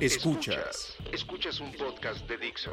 [0.00, 0.94] Escuchas.
[1.10, 2.72] Escuchas un podcast de Dixo.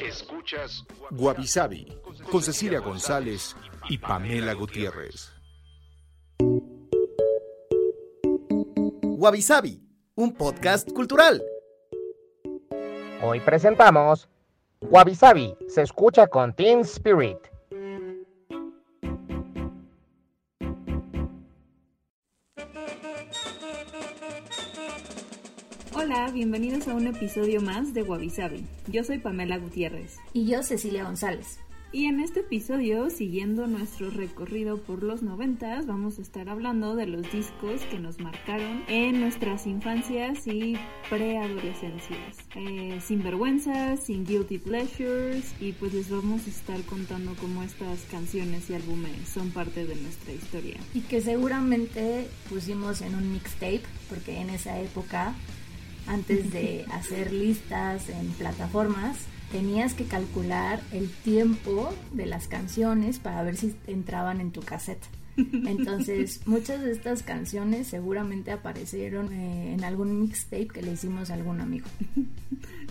[0.00, 1.86] Escuchas Guavisabi
[2.30, 3.54] con Cecilia González
[3.90, 5.30] y Pamela Gutiérrez.
[9.02, 9.44] Wabi
[10.14, 11.42] un podcast cultural.
[13.22, 14.26] Hoy presentamos
[14.80, 17.49] Wabi Sabi, se escucha con Teen Spirit.
[26.20, 28.62] Hola, bienvenidos a un episodio más de Wabi Sabi.
[28.88, 30.18] Yo soy Pamela Gutiérrez.
[30.34, 31.60] Y yo Cecilia González.
[31.92, 37.06] Y en este episodio, siguiendo nuestro recorrido por los noventas, vamos a estar hablando de
[37.06, 40.76] los discos que nos marcaron en nuestras infancias y
[41.08, 42.36] preadolescencias.
[42.54, 47.98] Eh, sin vergüenzas, sin guilty pleasures, y pues les vamos a estar contando cómo estas
[48.10, 50.76] canciones y álbumes son parte de nuestra historia.
[50.92, 55.34] Y que seguramente pusimos en un mixtape, porque en esa época,
[56.10, 59.16] antes de hacer listas en plataformas,
[59.52, 65.04] tenías que calcular el tiempo de las canciones para ver si entraban en tu cassette.
[65.36, 71.34] Entonces, muchas de estas canciones seguramente aparecieron eh, en algún mixtape que le hicimos a
[71.34, 71.86] algún amigo.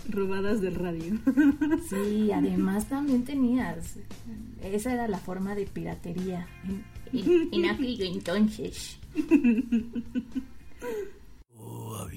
[0.08, 1.20] Robadas del radio.
[1.90, 3.98] Sí, además también tenías.
[4.64, 6.48] Esa era la forma de piratería
[7.12, 8.98] en, en aquello entonces.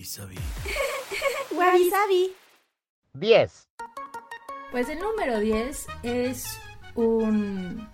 [0.02, 0.34] Oh, avisabi.
[1.56, 2.34] Wabi
[3.14, 3.68] 10.
[4.72, 6.58] Pues el número 10 es
[6.96, 7.88] un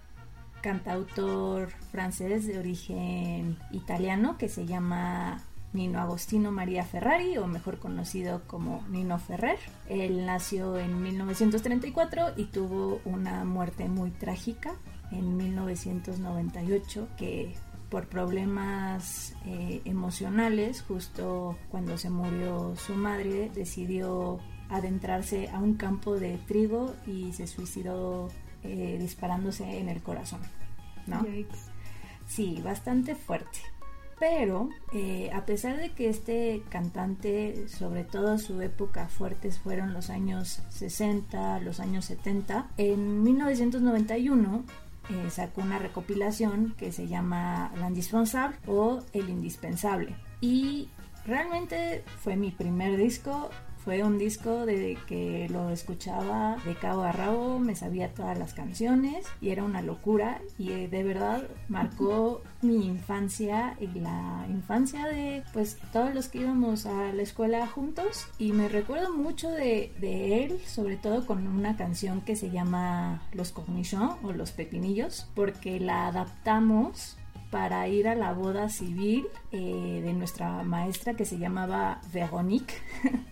[0.62, 5.42] cantautor francés de origen italiano que se llama
[5.74, 9.58] Nino Agostino María Ferrari, o mejor conocido como Nino Ferrer.
[9.90, 14.76] Él nació en 1934 y tuvo una muerte muy trágica
[15.10, 17.54] en 1998 que
[17.90, 24.38] por problemas eh, emocionales, justo cuando se murió su madre, decidió
[24.68, 28.28] adentrarse a un campo de trigo y se suicidó
[28.62, 30.40] eh, disparándose en el corazón,
[31.06, 31.24] ¿no?
[32.26, 33.60] Sí, bastante fuerte.
[34.18, 40.10] Pero eh, a pesar de que este cantante, sobre todo su época fuertes fueron los
[40.10, 44.64] años 60, los años 70, en 1991
[45.10, 50.14] eh, sacó una recopilación que se llama L'Indispensable o El Indispensable.
[50.40, 50.90] Y
[51.24, 53.50] realmente fue mi primer disco
[53.88, 58.52] fue un disco de que lo escuchaba de cabo a rabo, me sabía todas las
[58.52, 65.06] canciones y era una locura y eh, de verdad marcó mi infancia y la infancia
[65.06, 69.90] de pues todos los que íbamos a la escuela juntos y me recuerdo mucho de,
[69.98, 75.30] de él, sobre todo con una canción que se llama Los Cornichons o Los Pepinillos,
[75.34, 77.16] porque la adaptamos
[77.50, 82.74] para ir a la boda civil eh, de nuestra maestra que se llamaba Veronique.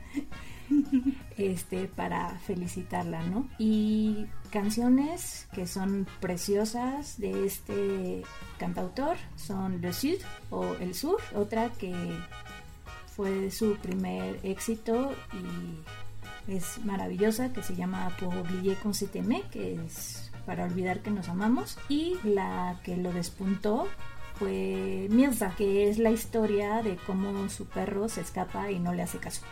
[1.37, 3.49] este, para felicitarla, ¿no?
[3.59, 8.23] Y canciones que son preciosas de este
[8.59, 10.19] cantautor son Le Sud
[10.51, 11.95] o El Sur, otra que
[13.15, 19.81] fue su primer éxito y es maravillosa que se llama Pour oublier con se que
[19.87, 23.89] es para olvidar que nos amamos y la que lo despuntó
[24.39, 29.03] fue Mirza, que es la historia de cómo su perro se escapa y no le
[29.03, 29.43] hace caso.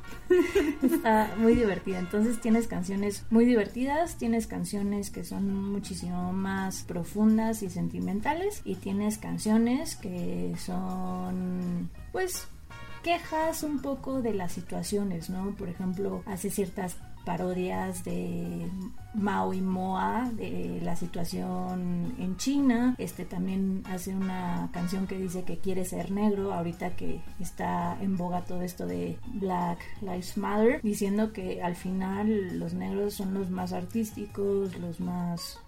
[0.82, 1.98] Está muy divertida.
[1.98, 8.76] Entonces tienes canciones muy divertidas, tienes canciones que son muchísimo más profundas y sentimentales y
[8.76, 12.48] tienes canciones que son pues
[13.02, 15.54] quejas un poco de las situaciones, ¿no?
[15.56, 18.70] Por ejemplo, hace ciertas parodias de
[19.14, 22.94] Mao y Moa, de la situación en China.
[22.98, 28.16] Este también hace una canción que dice que quiere ser negro, ahorita que está en
[28.16, 33.50] boga todo esto de Black Lives Matter, diciendo que al final los negros son los
[33.50, 35.60] más artísticos, los más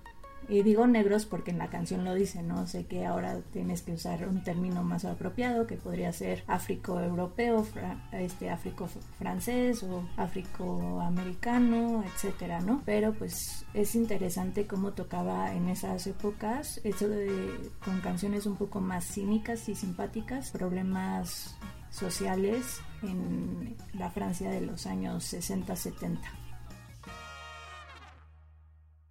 [0.51, 2.67] Y digo negros porque en la canción lo dice, ¿no?
[2.67, 7.65] Sé que ahora tienes que usar un término más apropiado que podría ser africo-europeo,
[8.11, 12.83] este africo-francés o africo-americano, etcétera, ¿no?
[12.85, 18.81] Pero pues es interesante cómo tocaba en esas épocas, eso de, con canciones un poco
[18.81, 21.57] más cínicas y simpáticas, problemas
[21.91, 26.19] sociales en la Francia de los años 60-70.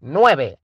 [0.01, 0.59] 9.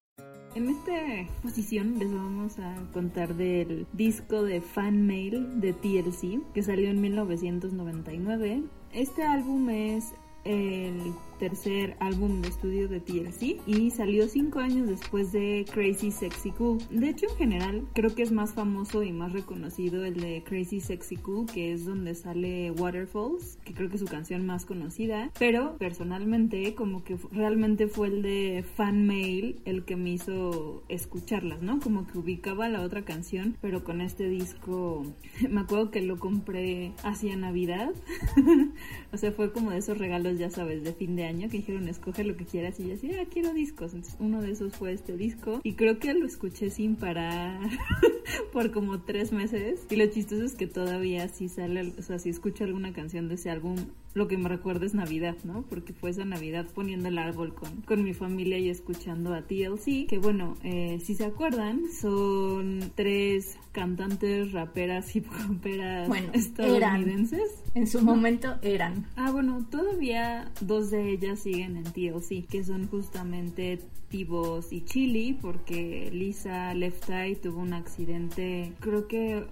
[0.56, 0.94] En esta
[1.42, 7.02] posición les vamos a contar del disco de Fan Mail de TLC que salió en
[7.02, 8.64] 1999.
[8.94, 10.14] Este álbum es
[10.46, 16.52] el tercer álbum de estudio de TLC y salió cinco años después de Crazy Sexy
[16.52, 16.80] Cool.
[16.90, 20.80] De hecho, en general, creo que es más famoso y más reconocido el de Crazy
[20.80, 25.32] Sexy Cool, que es donde sale Waterfalls, que creo que es su canción más conocida.
[25.38, 31.62] Pero personalmente, como que realmente fue el de Fan Mail el que me hizo escucharlas,
[31.62, 31.80] ¿no?
[31.80, 35.04] Como que ubicaba la otra canción, pero con este disco,
[35.50, 37.92] me acuerdo que lo compré hacia Navidad.
[39.12, 41.88] o sea, fue como de esos regalos, ya sabes, de fin de año que dijeron
[41.88, 43.94] escoge lo que quieras y yo así, ah, quiero discos.
[43.94, 47.60] Entonces uno de esos fue este disco y creo que lo escuché sin parar
[48.54, 49.86] por como tres meses.
[49.90, 53.36] Y lo chistoso es que todavía si sale, o sea, si escucho alguna canción de
[53.36, 53.76] ese álbum,
[54.14, 55.64] lo que me recuerda es Navidad, ¿no?
[55.70, 60.08] Porque fue esa Navidad poniendo el árbol con, con mi familia y escuchando a TLC,
[60.08, 67.42] que bueno, eh, si se acuerdan, son tres cantantes, raperas, hip hoperas bueno, estadounidenses.
[67.42, 67.76] Eran.
[67.76, 69.06] En su momento eran.
[69.18, 75.34] Ah, bueno, todavía dos de ellas siguen en TLC, que son justamente Tibos y Chili,
[75.34, 79.46] porque Lisa Left Eye tuvo un accidente, creo que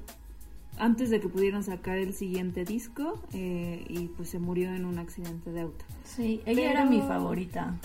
[0.77, 4.99] antes de que pudieran sacar el siguiente disco eh, y pues se murió en un
[4.99, 5.83] accidente de auto.
[6.05, 7.77] Sí, ella era mi favorita.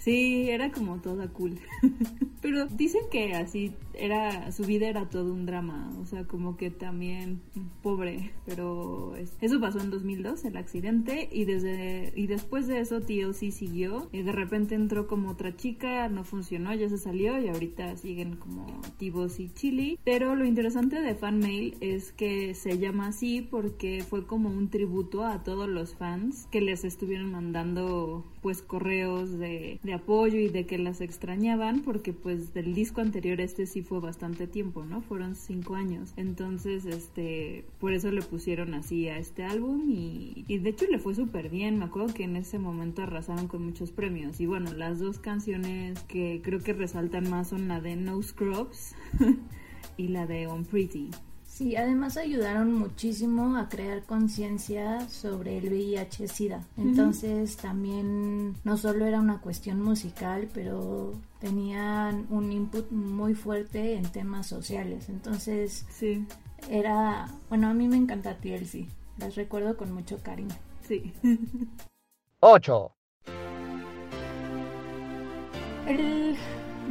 [0.00, 1.58] Sí, era como toda cool.
[2.42, 6.70] Pero dicen que así era, su vida era todo un drama, o sea, como que
[6.70, 7.40] también
[7.82, 13.50] pobre, pero eso pasó en 2002, el accidente, y desde, y después de eso TLC
[13.50, 17.96] siguió, y de repente entró como otra chica, no funcionó, ya se salió, y ahorita
[17.96, 18.66] siguen como
[18.98, 24.04] Tibos y Chili, pero lo interesante de Fan Mail es que se llama así porque
[24.08, 29.80] fue como un tributo a todos los fans que les estuvieron mandando pues correos de,
[29.82, 34.00] de apoyo y de que las extrañaban, porque pues del disco anterior este sí fue
[34.00, 35.00] bastante tiempo, ¿no?
[35.00, 36.12] Fueron cinco años.
[36.16, 41.14] Entonces, este, por eso le pusieron así a este álbum y, de hecho le fue
[41.14, 41.78] súper bien.
[41.78, 44.40] Me acuerdo que en ese momento arrasaron con muchos premios.
[44.40, 48.94] Y bueno, las dos canciones que creo que resaltan más son la de No Scrubs
[49.96, 51.10] y la de On Pretty.
[51.56, 56.62] Sí, además ayudaron muchísimo a crear conciencia sobre el VIH-Sida.
[56.76, 64.02] Entonces también no solo era una cuestión musical, pero tenían un input muy fuerte en
[64.12, 65.08] temas sociales.
[65.08, 66.26] Entonces sí.
[66.68, 68.86] era, bueno, a mí me encanta TLC.
[69.16, 70.54] Las recuerdo con mucho cariño.
[70.86, 71.10] Sí.
[72.40, 72.92] 8.
[75.86, 76.36] El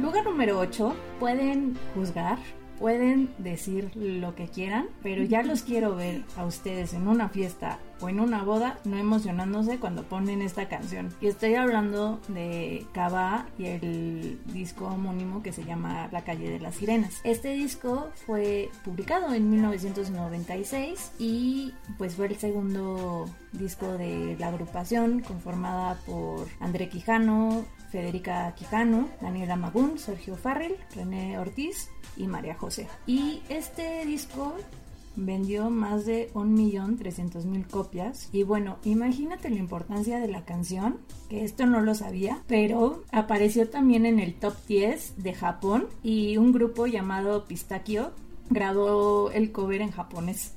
[0.02, 2.38] lugar número 8 pueden juzgar
[2.78, 7.78] pueden decir lo que quieran, pero ya los quiero ver a ustedes en una fiesta
[8.00, 11.08] o en una boda no emocionándose cuando ponen esta canción.
[11.20, 16.60] Y estoy hablando de Cava y el disco homónimo que se llama La calle de
[16.60, 17.20] las sirenas.
[17.24, 25.20] Este disco fue publicado en 1996 y pues fue el segundo disco de la agrupación
[25.20, 27.64] conformada por André Quijano,
[27.96, 32.88] Federica Quijano, Daniela Magún, Sergio Farrell, René Ortiz y María José.
[33.06, 34.54] Y este disco
[35.16, 38.28] vendió más de 1.300.000 copias.
[38.32, 40.98] Y bueno, imagínate la importancia de la canción,
[41.30, 46.36] que esto no lo sabía, pero apareció también en el top 10 de Japón y
[46.36, 48.12] un grupo llamado Pistachio
[48.50, 50.55] grabó el cover en japonés.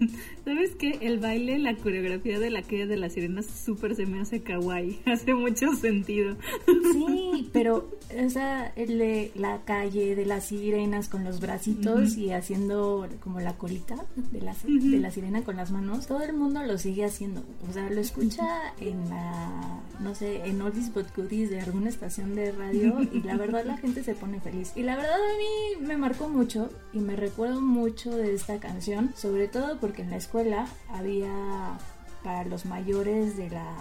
[0.44, 0.98] ¿Sabes qué?
[1.00, 5.00] El baile, la coreografía de la calle de las sirenas súper se me hace kawaii.
[5.06, 6.36] Hace mucho sentido.
[6.66, 7.90] Sí, pero,
[8.24, 8.96] o sea, el
[9.34, 13.96] la calle de las sirenas con los bracitos y haciendo como la colita
[14.32, 17.42] de la, de la sirena con las manos, todo el mundo lo sigue haciendo.
[17.68, 18.46] O sea, lo escucha
[18.80, 23.36] en la, no sé, en Oldies But Goodies de alguna estación de radio y la
[23.36, 24.72] verdad la gente se pone feliz.
[24.76, 29.12] Y la verdad a mí me marcó mucho y me recuerdo mucho de esta canción,
[29.14, 31.78] sobre todo porque en la escuela había
[32.24, 33.72] para los mayores de la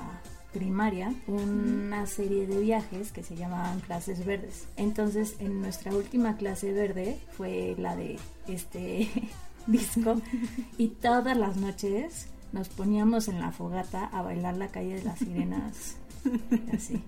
[0.53, 4.67] primaria una serie de viajes que se llamaban clases verdes.
[4.77, 9.09] Entonces, en nuestra última clase verde fue la de este
[9.65, 10.21] disco
[10.77, 15.17] y todas las noches nos poníamos en la fogata a bailar la calle de las
[15.17, 15.97] sirenas.
[16.71, 17.01] Así.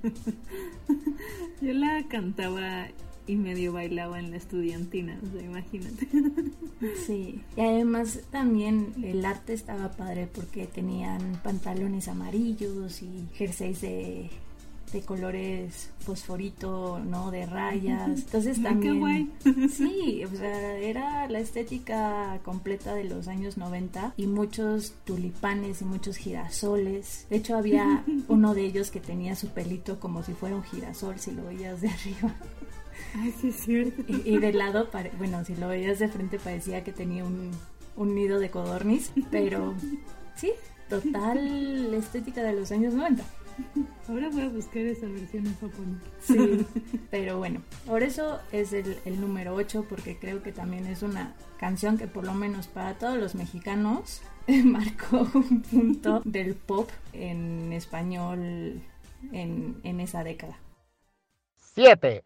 [1.62, 2.88] Yo la cantaba
[3.28, 6.08] y medio bailaba en la estudiantina, o sea, imagínate.
[7.06, 14.30] Sí, y además también el arte estaba padre porque tenían pantalones amarillos y jerseys de
[14.92, 17.32] de colores fosforito, ¿no?
[17.32, 18.08] De rayas.
[18.08, 19.32] Entonces también...
[19.70, 25.86] Sí, o sea, era la estética completa de los años 90 y muchos tulipanes y
[25.86, 27.26] muchos girasoles.
[27.30, 31.20] De hecho había uno de ellos que tenía su pelito como si fuera un girasol
[31.20, 32.36] si lo veías de arriba.
[33.16, 34.04] Ay, sí, es cierto.
[34.08, 37.52] Y, y de lado, bueno, si lo veías de frente parecía que tenía un,
[37.96, 39.74] un nido de codorniz, pero
[40.36, 40.52] sí,
[40.90, 43.24] total estética de los años 90.
[44.08, 46.02] Ahora voy a buscar esa versión en japonés.
[46.22, 46.66] Sí,
[47.12, 51.34] pero bueno, por eso es el, el número 8, porque creo que también es una
[51.60, 54.22] canción que por lo menos para todos los mexicanos
[54.64, 58.80] marcó un punto del pop en español
[59.32, 60.58] en, en esa década.
[61.74, 62.24] 7.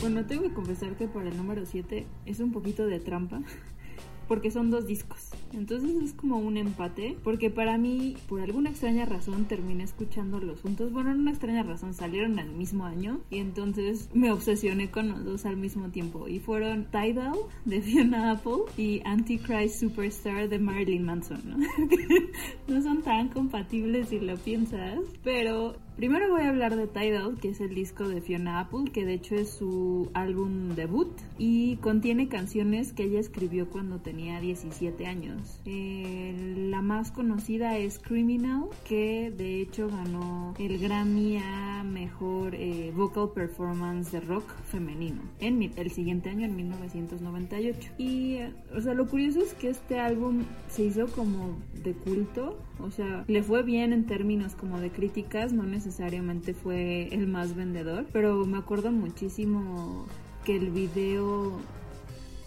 [0.00, 3.42] Bueno, tengo que confesar que para el número 7 es un poquito de trampa,
[4.28, 5.30] porque son dos discos.
[5.52, 10.92] Entonces es como un empate, porque para mí, por alguna extraña razón, terminé escuchándolos juntos.
[10.92, 15.24] Bueno, no una extraña razón, salieron al mismo año y entonces me obsesioné con los
[15.24, 16.28] dos al mismo tiempo.
[16.28, 21.56] Y fueron Tidal de Fiona Apple y Antichrist Superstar de Marilyn Manson, ¿no?
[22.68, 27.48] no son tan compatibles si lo piensas, pero Primero voy a hablar de Tidal, que
[27.48, 32.28] es el disco de Fiona Apple, que de hecho es su álbum debut y contiene
[32.28, 35.37] canciones que ella escribió cuando tenía 17 años.
[35.64, 42.92] Eh, la más conocida es Criminal, que de hecho ganó el Grammy a Mejor eh,
[42.94, 47.92] Vocal Performance de Rock Femenino en el siguiente año, en 1998.
[47.98, 48.38] Y,
[48.74, 53.24] o sea, lo curioso es que este álbum se hizo como de culto, o sea,
[53.26, 58.44] le fue bien en términos como de críticas, no necesariamente fue el más vendedor, pero
[58.46, 60.06] me acuerdo muchísimo
[60.44, 61.58] que el video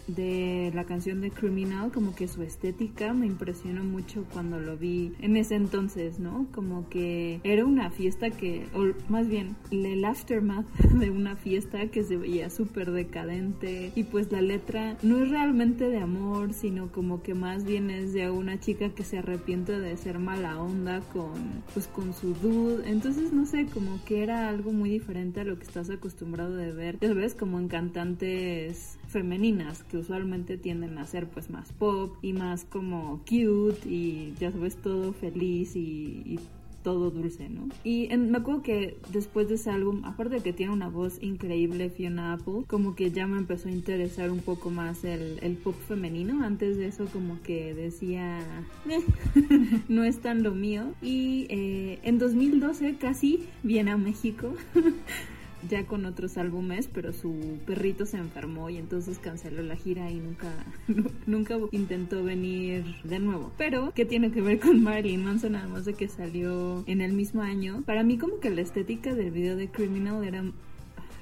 [0.06, 5.12] de la canción de Criminal, como que su estética me impresionó mucho cuando lo vi
[5.20, 6.46] en ese entonces, ¿no?
[6.52, 10.66] Como que era una fiesta que, o más bien, el aftermath
[10.98, 15.88] de una fiesta que se veía súper decadente y pues la letra no es realmente
[15.88, 19.96] de amor, sino como que más bien es de una chica que se arrepiente de
[19.96, 21.32] ser mala onda con,
[21.72, 25.58] pues con su dude, entonces no sé, como que era algo muy diferente a lo
[25.58, 31.06] que estás acostumbrado de ver, ya ves, como en cantantes femeninas que usualmente tienden a
[31.06, 36.38] ser pues más pop y más como cute y ya sabes todo feliz y,
[36.82, 37.68] todo dulce, ¿no?
[37.84, 41.22] Y en- me acuerdo que después de ese álbum, aparte de que tiene una voz
[41.22, 45.54] increíble Fiona Apple, como que ya me empezó a interesar un poco más el, el
[45.58, 46.42] pop femenino.
[46.44, 48.40] Antes de eso como que decía,
[48.88, 48.98] "Eh,
[49.88, 50.92] no es tan lo mío.
[51.00, 54.52] Y eh, en 2012 casi viene a México.
[55.68, 60.16] ya con otros álbumes, pero su perrito se enfermó y entonces canceló la gira y
[60.16, 60.52] nunca,
[61.26, 63.52] nunca intentó venir de nuevo.
[63.58, 65.56] Pero, ¿qué tiene que ver con Marilyn Manson?
[65.56, 67.82] Además de que salió en el mismo año.
[67.86, 70.44] Para mí como que la estética del video de Criminal era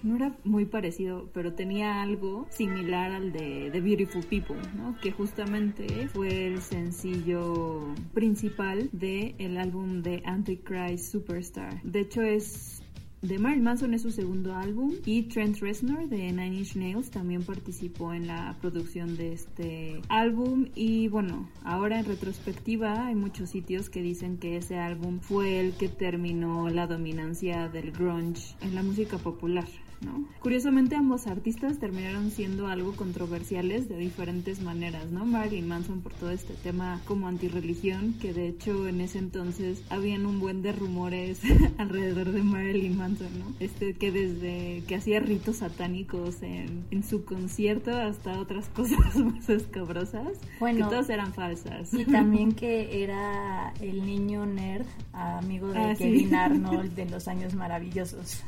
[0.02, 4.96] no era muy parecido, pero tenía algo similar al de The Beautiful People, ¿no?
[5.00, 11.82] Que justamente fue el sencillo principal del el álbum de Antichrist Superstar.
[11.82, 12.79] De hecho es
[13.22, 17.42] de Marilyn Manson es su segundo álbum y Trent Reznor de Nine Inch Nails también
[17.42, 23.90] participó en la producción de este álbum y bueno, ahora en retrospectiva hay muchos sitios
[23.90, 28.82] que dicen que ese álbum fue el que terminó la dominancia del grunge en la
[28.82, 29.68] música popular.
[30.00, 30.24] ¿No?
[30.40, 35.24] Curiosamente ambos artistas terminaron siendo algo controversiales de diferentes maneras, ¿no?
[35.26, 40.26] Marilyn Manson por todo este tema como antirreligión, que de hecho en ese entonces habían
[40.26, 41.40] un buen de rumores
[41.78, 43.54] alrededor de Marilyn Manson, ¿no?
[43.60, 49.48] Este que desde que hacía ritos satánicos en, en su concierto hasta otras cosas más
[49.48, 50.28] escabrosas,
[50.58, 50.78] Bueno.
[50.78, 51.92] que todas eran falsas.
[51.92, 56.04] Y también que era el niño nerd, amigo de Ah, sí.
[56.04, 58.42] Kevin Arnold de los años maravillosos.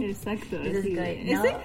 [0.00, 0.60] Exacto.
[0.62, 1.56] Es ese,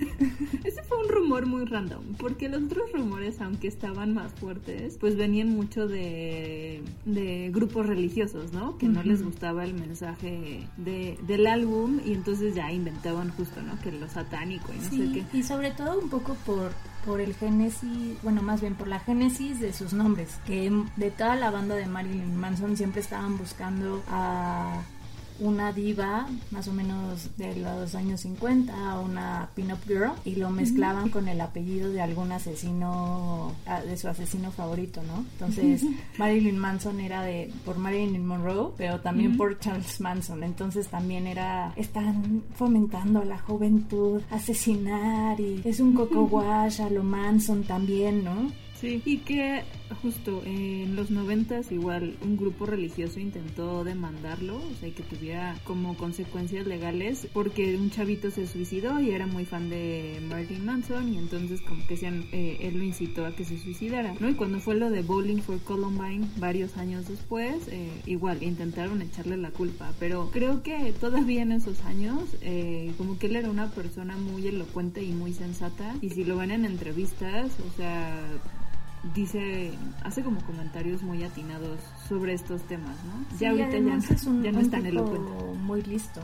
[0.64, 5.16] ese fue un rumor muy random, porque los otros rumores, aunque estaban más fuertes, pues
[5.16, 8.78] venían mucho de, de grupos religiosos, ¿no?
[8.78, 13.78] Que no les gustaba el mensaje de, del álbum y entonces ya inventaban justo, ¿no?
[13.80, 15.38] Que lo satánico y no sé qué.
[15.38, 16.72] y sobre todo un poco por,
[17.04, 21.36] por el génesis, bueno, más bien por la génesis de sus nombres, que de toda
[21.36, 24.82] la banda de Marilyn Manson siempre estaban buscando a
[25.40, 31.10] una diva más o menos de los años 50, una pin-up girl, y lo mezclaban
[31.10, 35.24] con el apellido de algún asesino, ah, de su asesino favorito, ¿no?
[35.32, 35.84] Entonces,
[36.18, 40.42] Marilyn Manson era de por Marilyn Monroe, pero también por Charles Manson.
[40.42, 46.90] Entonces también era, están fomentando a la juventud, asesinar y es un coco wash a
[46.90, 48.50] lo Manson también, ¿no?
[48.80, 49.64] Sí, y que
[50.02, 55.96] justo en los noventas igual un grupo religioso intentó demandarlo, o sea, que tuviera como
[55.96, 61.18] consecuencias legales porque un chavito se suicidó y era muy fan de Marilyn Manson y
[61.18, 64.28] entonces como que decían, eh, él lo incitó a que se suicidara, ¿no?
[64.28, 69.36] Y cuando fue lo de Bowling for Columbine varios años después, eh, igual intentaron echarle
[69.36, 73.70] la culpa, pero creo que todavía en esos años eh, como que él era una
[73.70, 78.22] persona muy elocuente y muy sensata y si lo ven en entrevistas, o sea
[79.14, 79.72] dice,
[80.02, 83.38] hace como comentarios muy atinados sobre estos temas, ¿no?
[83.38, 83.98] ya ahorita ya,
[84.42, 85.44] ya no es tan elocuente.
[85.62, 86.20] Muy listo.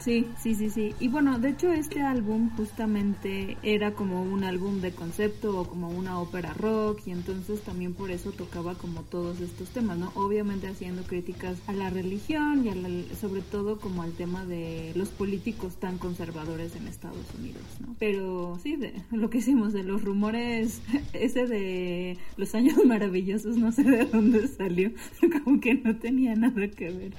[0.00, 0.94] Sí, sí, sí, sí.
[0.98, 5.90] Y bueno, de hecho este álbum justamente era como un álbum de concepto o como
[5.90, 10.10] una ópera rock y entonces también por eso tocaba como todos estos temas, ¿no?
[10.14, 15.76] Obviamente haciendo críticas a la religión y sobre todo como al tema de los políticos
[15.76, 17.94] tan conservadores en Estados Unidos, ¿no?
[17.98, 20.80] Pero sí, de lo que hicimos de los rumores,
[21.12, 24.92] ese de los años maravillosos, no sé de dónde salió,
[25.44, 27.12] como que no tenía nada que ver.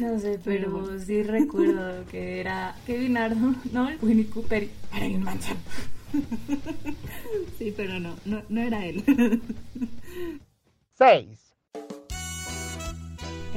[0.00, 3.88] No sé, pero, sí recuerdo que era Kevin Arnold, ¿no?
[4.02, 5.56] Winnie Cooper y Marilyn Manson.
[7.58, 9.02] Sí, pero no, no, no era él.
[10.94, 11.46] 6.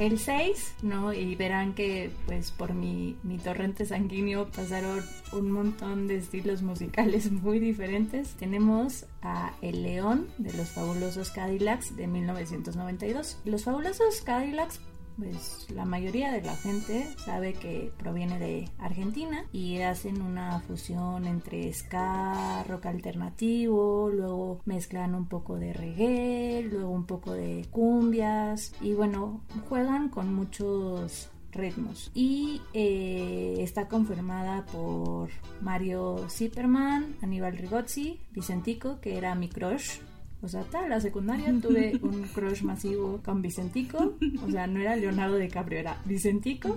[0.00, 1.12] El 6, ¿no?
[1.12, 7.30] Y verán que pues por mi, mi torrente sanguíneo pasaron un montón de estilos musicales
[7.30, 8.30] muy diferentes.
[8.30, 13.40] Tenemos a El León de los Fabulosos Cadillacs de 1992.
[13.44, 14.80] Los Fabulosos Cadillacs
[15.20, 21.26] pues la mayoría de la gente sabe que proviene de Argentina y hacen una fusión
[21.26, 28.72] entre ska, rock alternativo, luego mezclan un poco de reggae, luego un poco de cumbias
[28.80, 32.10] y bueno, juegan con muchos ritmos.
[32.14, 39.98] Y eh, está confirmada por Mario Zipperman, Aníbal Rigozzi, Vicentico, que era mi crush
[40.42, 44.14] o sea, hasta la secundaria tuve un crush masivo con Vicentico.
[44.46, 46.76] O sea, no era Leonardo DiCaprio, era Vicentico.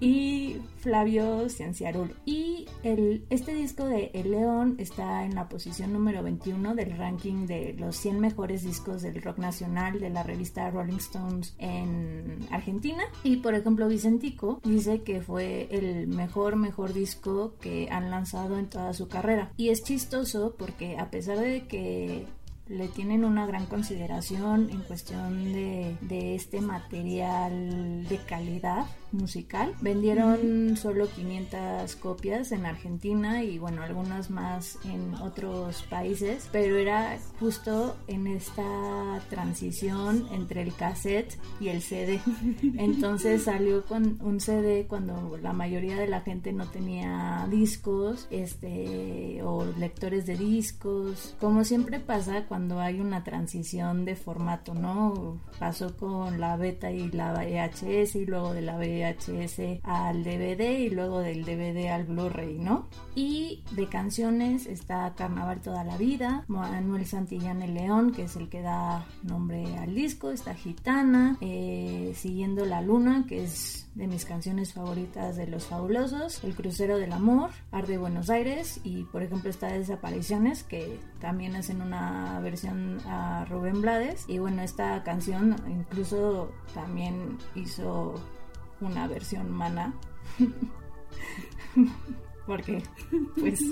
[0.00, 2.14] Y Flavio Cienciarul.
[2.24, 7.46] Y el, este disco de El León está en la posición número 21 del ranking
[7.46, 13.04] de los 100 mejores discos del rock nacional de la revista Rolling Stones en Argentina.
[13.22, 18.68] Y por ejemplo, Vicentico dice que fue el mejor, mejor disco que han lanzado en
[18.68, 19.52] toda su carrera.
[19.56, 22.26] Y es chistoso porque a pesar de que
[22.68, 29.74] le tienen una gran consideración en cuestión de, de este material de calidad musical.
[29.80, 37.18] Vendieron solo 500 copias en Argentina y bueno, algunas más en otros países, pero era
[37.38, 42.20] justo en esta transición entre el cassette y el CD.
[42.76, 49.40] Entonces salió con un CD cuando la mayoría de la gente no tenía discos, este
[49.42, 55.40] o lectores de discos, como siempre pasa cuando hay una transición de formato, ¿no?
[55.58, 60.78] Pasó con la beta y la VHS y luego de la VHS VHS al DVD
[60.78, 62.88] y luego del DVD al Blu-ray, ¿no?
[63.14, 68.48] Y de canciones está Carnaval toda la vida, Manuel Santillán el León, que es el
[68.48, 74.24] que da nombre al disco, está Gitana, eh, Siguiendo la Luna, que es de mis
[74.24, 79.50] canciones favoritas de Los Fabulosos, El Crucero del Amor, Arde Buenos Aires y por ejemplo
[79.50, 84.24] está Desapariciones, que también hacen una versión a Rubén Blades.
[84.28, 88.14] Y bueno, esta canción incluso también hizo
[88.86, 89.94] una versión mana.
[92.46, 92.82] Porque
[93.38, 93.62] pues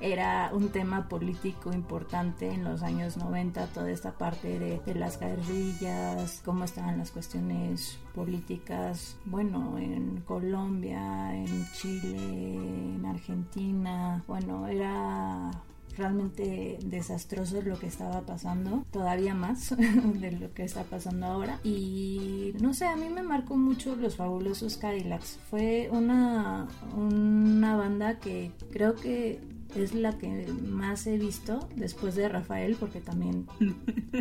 [0.00, 5.20] era un tema político importante en los años 90, toda esta parte de, de, las
[5.20, 12.56] guerrillas, cómo estaban las cuestiones políticas, bueno, en Colombia, en Chile,
[12.96, 15.50] en Argentina, bueno, era
[15.98, 21.60] realmente desastroso lo que estaba pasando, todavía más de lo que está pasando ahora.
[21.64, 25.38] Y no sé, a mí me marcó mucho los fabulosos Cadillacs.
[25.50, 29.40] Fue una, una banda que creo que
[29.74, 33.46] es la que más he visto después de Rafael, porque también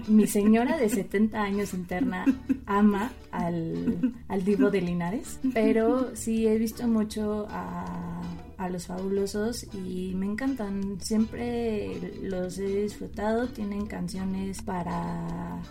[0.08, 2.26] mi señora de 70 años interna
[2.66, 8.22] ama al, al Divo de Linares, pero sí he visto mucho a
[8.58, 11.00] a los fabulosos y me encantan.
[11.02, 13.48] Siempre los he disfrutado.
[13.48, 15.62] Tienen canciones para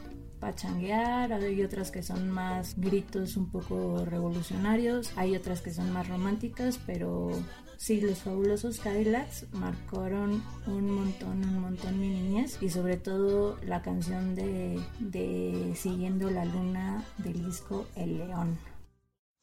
[0.41, 6.09] pachanguear, hay otras que son más gritos un poco revolucionarios, hay otras que son más
[6.09, 7.31] románticas, pero
[7.77, 13.83] sí, los fabulosos Cadillacs marcaron un montón, un montón mi niñez y sobre todo la
[13.83, 18.59] canción de, de Siguiendo la Luna del disco El León.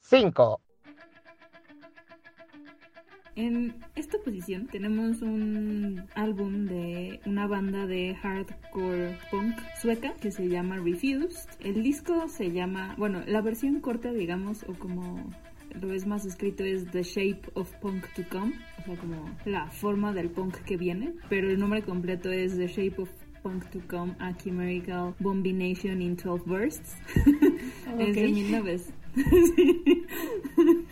[0.01, 0.62] 5.
[3.35, 10.47] En esta posición tenemos un álbum de una banda de hardcore punk sueca que se
[10.47, 11.49] llama Refused.
[11.59, 15.31] El disco se llama, bueno, la versión corta, digamos, o como
[15.81, 19.67] lo es más escrito es The Shape of Punk to Come, o sea, como la
[19.67, 23.09] forma del punk que viene, pero el nombre completo es The Shape of
[23.41, 26.95] Punk to Come, a Chimerical Bombination in 12 Bursts.
[27.99, 28.93] es de 1900.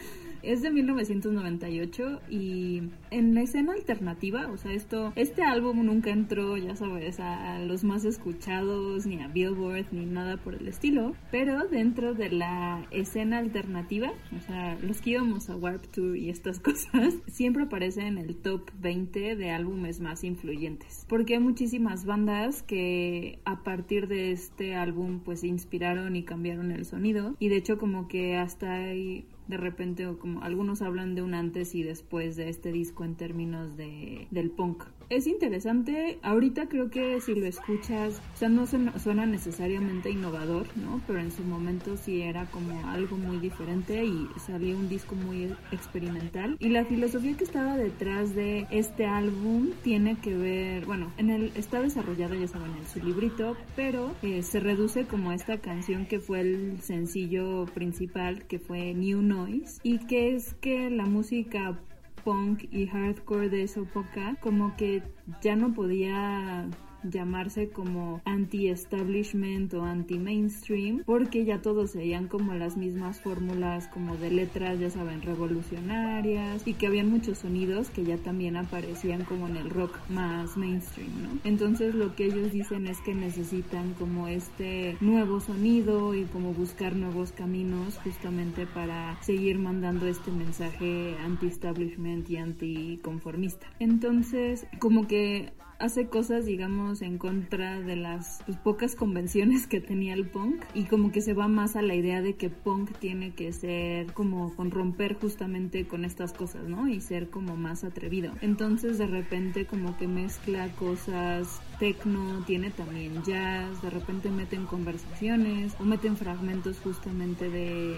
[0.44, 6.58] Es de 1998 y en la escena alternativa, o sea, esto, este álbum nunca entró,
[6.58, 11.68] ya sabes, a los más escuchados, ni a Billboard, ni nada por el estilo, pero
[11.68, 16.60] dentro de la escena alternativa, o sea, los que íbamos a Warp Tour y estas
[16.62, 22.64] cosas, siempre aparece en el top 20 de álbumes más influyentes, porque hay muchísimas bandas
[22.64, 27.78] que a partir de este álbum pues inspiraron y cambiaron el sonido y de hecho
[27.78, 32.38] como que hasta hay de repente o como algunos hablan de un antes y después
[32.38, 34.86] de este disco en términos de del punk.
[35.12, 41.02] Es interesante, ahorita creo que si lo escuchas, o sea, no suena, necesariamente innovador, ¿no?
[41.06, 45.54] Pero en su momento sí era como algo muy diferente y salió un disco muy
[45.74, 46.56] experimental.
[46.62, 51.52] Y la filosofía que estaba detrás de este álbum tiene que ver, bueno, en el
[51.56, 56.22] está desarrollado ya saben en su librito, pero eh, se reduce como esta canción que
[56.22, 61.78] fue el sencillo principal, que fue New Noise, y que es que la música
[62.24, 65.04] punk y hardcore de esa época como que
[65.42, 66.68] ya no podía
[67.04, 74.32] llamarse como anti-establishment o anti-mainstream, porque ya todos veían como las mismas fórmulas como de
[74.32, 79.58] letras, ya saben, revolucionarias, y que habían muchos sonidos que ya también aparecían como en
[79.58, 81.30] el rock más mainstream, ¿no?
[81.44, 86.96] Entonces lo que ellos dicen es que necesitan como este nuevo sonido y como buscar
[86.96, 93.68] nuevos caminos justamente para seguir mandando este mensaje anti-establishment y anti-conformista.
[93.80, 100.14] Entonces, como que hace cosas, digamos, en contra de las pues, pocas convenciones que tenía
[100.14, 103.34] el punk y como que se va más a la idea de que punk tiene
[103.34, 106.88] que ser como con romper justamente con estas cosas, ¿no?
[106.88, 108.34] Y ser como más atrevido.
[108.42, 115.74] Entonces de repente como que mezcla cosas techno, tiene también jazz, de repente meten conversaciones
[115.80, 117.98] o meten fragmentos justamente de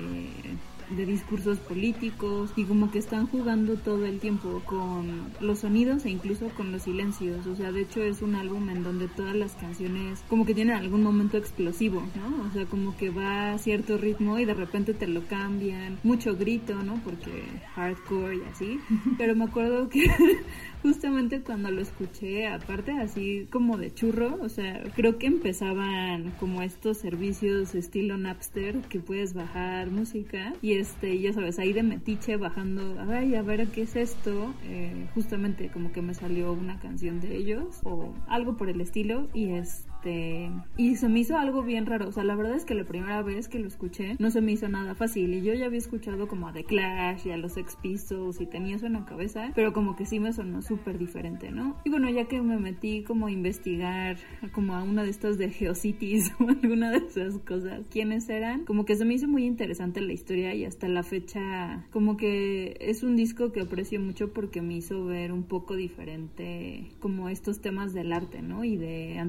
[0.89, 6.09] de discursos políticos y como que están jugando todo el tiempo con los sonidos e
[6.09, 7.45] incluso con los silencios.
[7.47, 10.75] O sea, de hecho es un álbum en donde todas las canciones como que tienen
[10.75, 12.47] algún momento explosivo, ¿no?
[12.47, 15.99] O sea, como que va a cierto ritmo y de repente te lo cambian.
[16.03, 17.01] Mucho grito, ¿no?
[17.03, 17.43] Porque
[17.75, 18.79] hardcore y así.
[19.17, 20.05] Pero me acuerdo que
[20.83, 26.61] justamente cuando lo escuché, aparte así como de churro, o sea, creo que empezaban como
[26.61, 32.95] estos servicios estilo Napster que puedes bajar música este, ya sabes, ahí de metiche bajando,
[33.09, 37.35] ay, a ver qué es esto, eh, justamente como que me salió una canción de
[37.35, 41.85] ellos o algo por el estilo y es este, y se me hizo algo bien
[41.85, 42.09] raro.
[42.09, 44.51] O sea, la verdad es que la primera vez que lo escuché no se me
[44.51, 45.33] hizo nada fácil.
[45.33, 48.45] Y yo ya había escuchado como a The Clash y a los Ex Pistols y
[48.45, 51.77] tenía eso en la cabeza, pero como que sí me sonó súper diferente, ¿no?
[51.85, 54.17] Y bueno, ya que me metí como a investigar
[54.51, 58.85] como a una de estas de Geocities o alguna de esas cosas, quiénes eran, como
[58.85, 63.03] que se me hizo muy interesante la historia y hasta la fecha, como que es
[63.03, 67.93] un disco que aprecio mucho porque me hizo ver un poco diferente como estos temas
[67.93, 68.63] del arte, ¿no?
[68.63, 69.19] Y de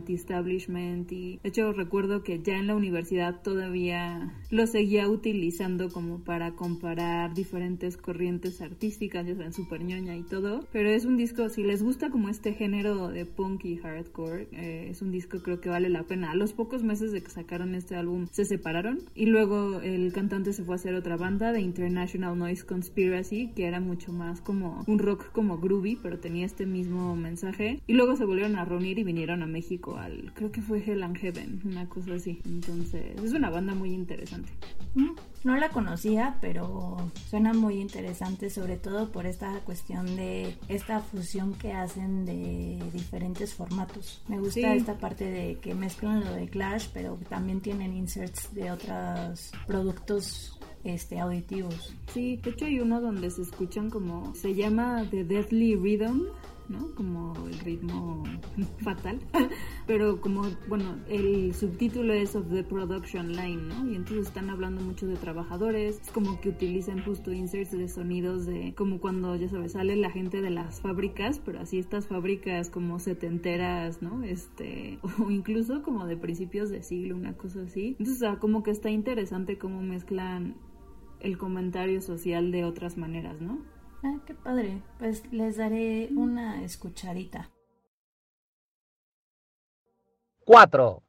[0.68, 6.52] y de hecho recuerdo que ya en la universidad todavía lo seguía utilizando como para
[6.52, 11.62] comparar diferentes corrientes artísticas, ya saben, super ñoña y todo, pero es un disco, si
[11.62, 15.68] les gusta como este género de punk y hardcore, eh, es un disco creo que
[15.68, 16.30] vale la pena.
[16.30, 20.52] A los pocos meses de que sacaron este álbum se separaron y luego el cantante
[20.52, 24.84] se fue a hacer otra banda de International Noise Conspiracy, que era mucho más como
[24.86, 28.98] un rock como groovy, pero tenía este mismo mensaje y luego se volvieron a reunir
[28.98, 32.40] y vinieron a México al creo que fue Hell and Heaven, una cosa así.
[32.44, 34.50] Entonces, es una banda muy interesante.
[35.42, 41.54] No la conocía, pero suena muy interesante, sobre todo por esta cuestión de esta fusión
[41.54, 44.22] que hacen de diferentes formatos.
[44.28, 48.70] Me gusta esta parte de que mezclan lo de Clash, pero también tienen inserts de
[48.70, 51.94] otros productos este auditivos.
[52.12, 56.26] Sí, de hecho hay uno donde se escuchan como se llama The Deadly Rhythm
[56.68, 56.94] ¿no?
[56.94, 58.22] Como el ritmo
[58.82, 59.20] fatal,
[59.86, 63.90] pero como, bueno, el subtítulo es of the production line, ¿no?
[63.90, 68.46] Y entonces están hablando mucho de trabajadores, es como que utilizan justo inserts de sonidos
[68.46, 72.70] de, como cuando, ya sabes, sale la gente de las fábricas, pero así estas fábricas
[72.70, 74.22] como setenteras, ¿no?
[74.22, 77.96] Este, o incluso como de principios de siglo, una cosa así.
[77.98, 80.56] Entonces, como que está interesante cómo mezclan
[81.20, 83.58] el comentario social de otras maneras, ¿no?
[84.04, 84.82] Ah, qué padre.
[84.98, 87.50] Pues les daré una escuchadita.
[90.44, 91.02] 4.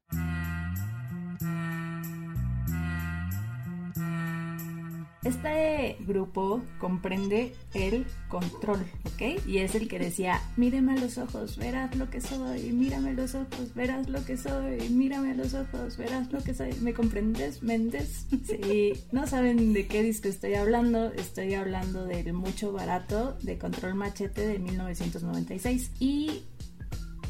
[5.26, 9.44] Este grupo comprende el control, ¿ok?
[9.48, 13.14] Y es el que decía, míreme a los ojos, verás lo que soy, mírame a
[13.14, 16.74] los ojos, verás lo que soy, mírame a los ojos, verás lo que soy.
[16.80, 18.28] ¿Me comprendes, Méndez?
[18.46, 23.96] Si no saben de qué disco estoy hablando, estoy hablando del mucho barato de Control
[23.96, 25.90] Machete de 1996.
[26.00, 26.44] Y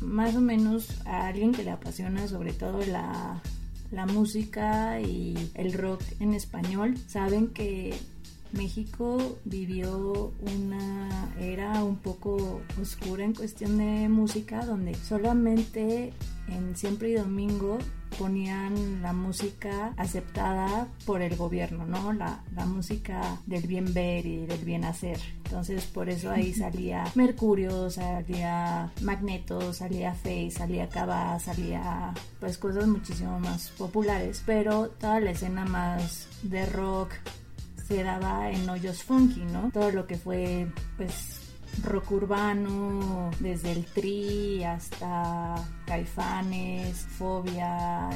[0.01, 3.41] más o menos a alguien que le apasiona sobre todo la
[3.95, 7.95] la música y el rock en español, saben que
[8.55, 16.13] México vivió una era un poco oscura en cuestión de música, donde solamente
[16.47, 17.77] en Siempre y Domingo
[18.17, 22.13] ponían la música aceptada por el gobierno, ¿no?
[22.13, 25.19] La, la, música del bien ver y del bien hacer.
[25.43, 32.87] Entonces, por eso ahí salía Mercurio, salía Magneto, salía Face, salía Cava, salía pues cosas
[32.87, 37.11] muchísimo más populares, pero toda la escena más de rock
[37.87, 39.69] se daba en hoyos funky, ¿no?
[39.71, 40.67] Todo lo que fue
[40.97, 41.41] pues
[41.83, 48.09] rock urbano, desde el tri hasta caifanes, fobia.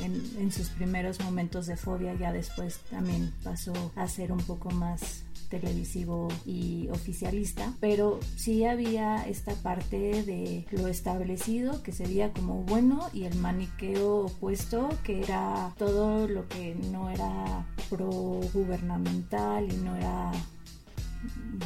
[0.00, 4.70] En, en, sus primeros momentos de fobia ya después también pasó a ser un poco
[4.70, 12.62] más televisivo y oficialista, pero sí había esta parte de lo establecido que sería como
[12.62, 18.08] bueno y el maniqueo opuesto que era todo lo que no era pro
[18.54, 20.32] gubernamental y no era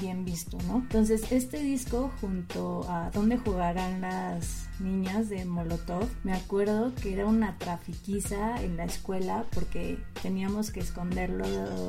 [0.01, 0.79] bien visto, ¿no?
[0.79, 7.27] Entonces este disco junto a Donde jugarán las niñas de Molotov, me acuerdo que era
[7.27, 11.47] una trafiquiza en la escuela porque teníamos que esconderlo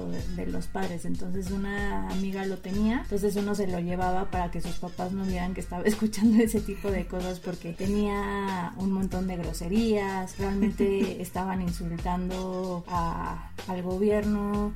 [0.10, 4.62] de, los padres, entonces una amiga lo tenía, entonces uno se lo llevaba para que
[4.62, 9.28] sus papás no vieran que estaba escuchando ese tipo de cosas porque tenía un montón
[9.28, 14.74] de groserías, realmente estaban insultando al gobierno,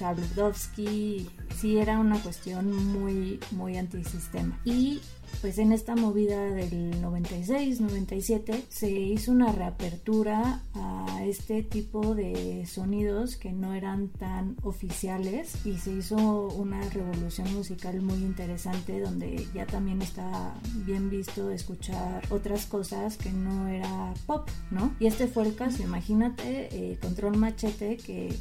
[0.00, 4.58] Ludowski, sí era una cuestión muy, muy antisistema.
[4.64, 5.00] Y
[5.40, 12.66] pues en esta movida del 96, 97 se hizo una reapertura a este tipo de
[12.66, 16.16] sonidos que no eran tan oficiales y se hizo
[16.48, 23.32] una revolución musical muy interesante donde ya también está bien visto escuchar otras cosas que
[23.32, 24.94] no era pop, ¿no?
[25.00, 28.34] Y este fue el caso, imagínate eh, Control Machete que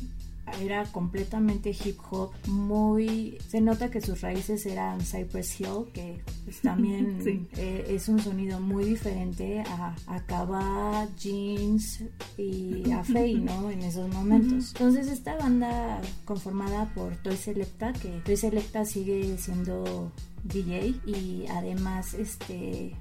[0.61, 3.37] era completamente hip hop, muy...
[3.47, 8.59] Se nota que sus raíces eran Cypress Hill, que pues, también eh, es un sonido
[8.59, 12.03] muy diferente a, a Jeans
[12.37, 13.69] y a Faye, ¿no?
[13.69, 14.73] En esos momentos.
[14.73, 20.11] Entonces esta banda conformada por Toy Selecta, que Toy Selecta sigue siendo
[20.43, 22.95] DJ y además este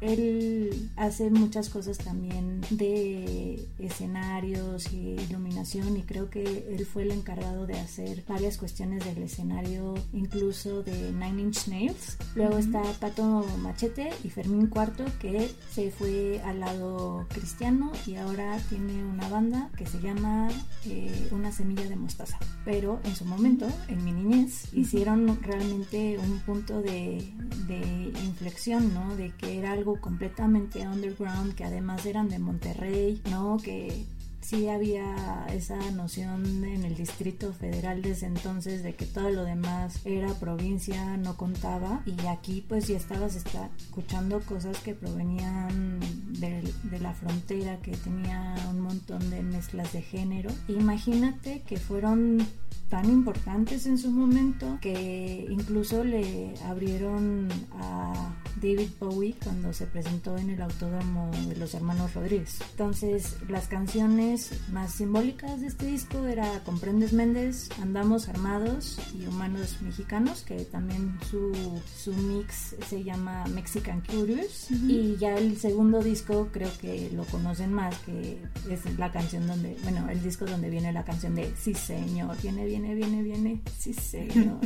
[0.00, 7.12] él hace muchas cosas también de escenarios y iluminación y creo que él fue el
[7.12, 12.16] encargado de hacer varias cuestiones del escenario, incluso de Nine Inch Nails.
[12.34, 18.58] Luego está Pato Machete y Fermín Cuarto que se fue al lado cristiano y ahora
[18.68, 20.48] tiene una banda que se llama
[20.86, 22.38] eh, Una Semilla de Mostaza.
[22.64, 27.32] Pero en su momento, en mi niñez, hicieron realmente un punto de,
[27.66, 29.16] de inflexión, ¿no?
[29.16, 33.58] De que era algo completamente underground, que además eran de Monterrey, ¿no?
[33.58, 34.06] Que
[34.40, 40.00] sí había esa noción en el Distrito Federal desde entonces de que todo lo demás
[40.06, 46.00] era provincia, no contaba y aquí pues ya estabas escuchando cosas que provenían
[46.40, 50.50] de, de, la frontera, que tenía un montón de mezclas de género.
[50.68, 52.46] Imagínate que fueron
[52.88, 60.36] tan importantes en su momento que incluso le abrieron a David Bowie cuando se presentó
[60.36, 62.58] en el autódromo de los hermanos Rodríguez.
[62.70, 69.78] Entonces, las canciones más simbólicas de este disco era Comprendes Méndez, Andamos Armados y Humanos
[69.82, 71.52] Mexicanos, que también su,
[71.96, 74.70] su mix se llama Mexican Curious.
[74.70, 78.38] Y ya el segundo disco creo que lo conocen más, que
[78.70, 82.66] es la canción donde, bueno, el disco donde viene la canción de Sí Señor, viene,
[82.66, 84.58] viene, viene, viene, Sí Señor.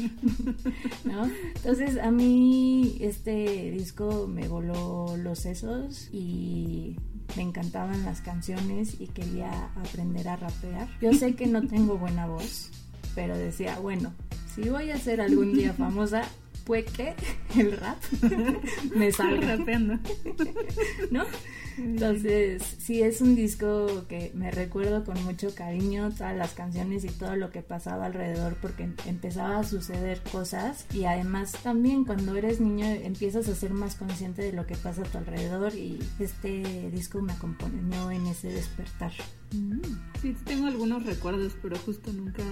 [1.04, 1.28] ¿No?
[1.56, 6.94] Entonces, a mí este disco me voló los sesos y
[7.36, 10.88] me encantaban las canciones y quería aprender a rapear.
[11.00, 12.70] Yo sé que no tengo buena voz,
[13.16, 14.12] pero decía, bueno,
[14.54, 16.22] si voy a ser algún día famosa,
[16.64, 17.14] pues que
[17.56, 17.98] el rap
[18.94, 19.98] me salga rapeando.
[21.10, 21.24] ¿No?
[21.78, 27.08] Entonces, sí, es un disco que me recuerdo con mucho cariño, todas las canciones y
[27.08, 32.60] todo lo que pasaba alrededor, porque empezaba a suceder cosas y además también cuando eres
[32.60, 36.90] niño empiezas a ser más consciente de lo que pasa a tu alrededor y este
[36.90, 39.12] disco me acompañó en ese despertar.
[39.52, 39.80] Mm,
[40.20, 42.42] sí, tengo algunos recuerdos, pero justo nunca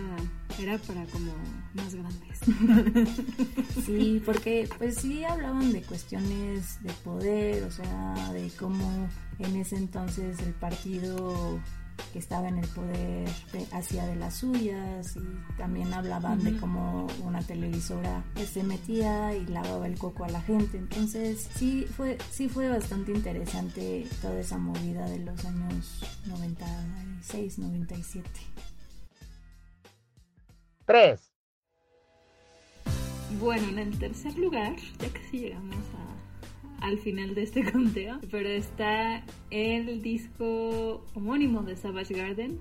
[0.58, 1.32] era para como
[1.74, 2.40] más grandes.
[3.86, 9.08] Sí, porque pues sí hablaban de cuestiones de poder, o sea, de cómo
[9.38, 11.60] en ese entonces el partido
[12.12, 13.28] que estaba en el poder
[13.72, 19.86] hacía de las suyas y también hablaban de cómo una televisora se metía y lavaba
[19.86, 20.78] el coco a la gente.
[20.78, 28.28] Entonces sí fue, sí fue bastante interesante toda esa movida de los años 96, 97.
[30.84, 31.30] 3.
[33.38, 36.19] Bueno, en el tercer lugar, ya casi llegamos a,
[36.80, 42.58] al final de este conteo, pero está el disco homónimo de Savage Garden,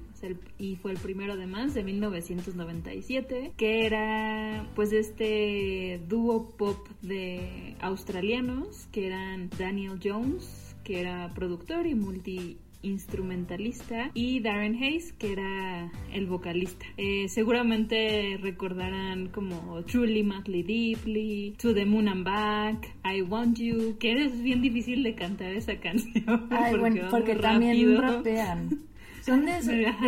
[0.58, 7.76] y fue el primero de más de 1997, que era pues este dúo pop de
[7.82, 15.34] australianos, que eran Daniel Jones, que era productor y multi instrumentalista y Darren Hayes que
[15.34, 16.86] era el vocalista.
[16.98, 23.98] Eh, seguramente recordarán como Truly Madly Deeply To the Moon and Back I Want You
[24.00, 28.90] que es bien difícil de cantar esa canción Ay, porque, bueno, porque también rapean.
[29.30, 29.60] Son de,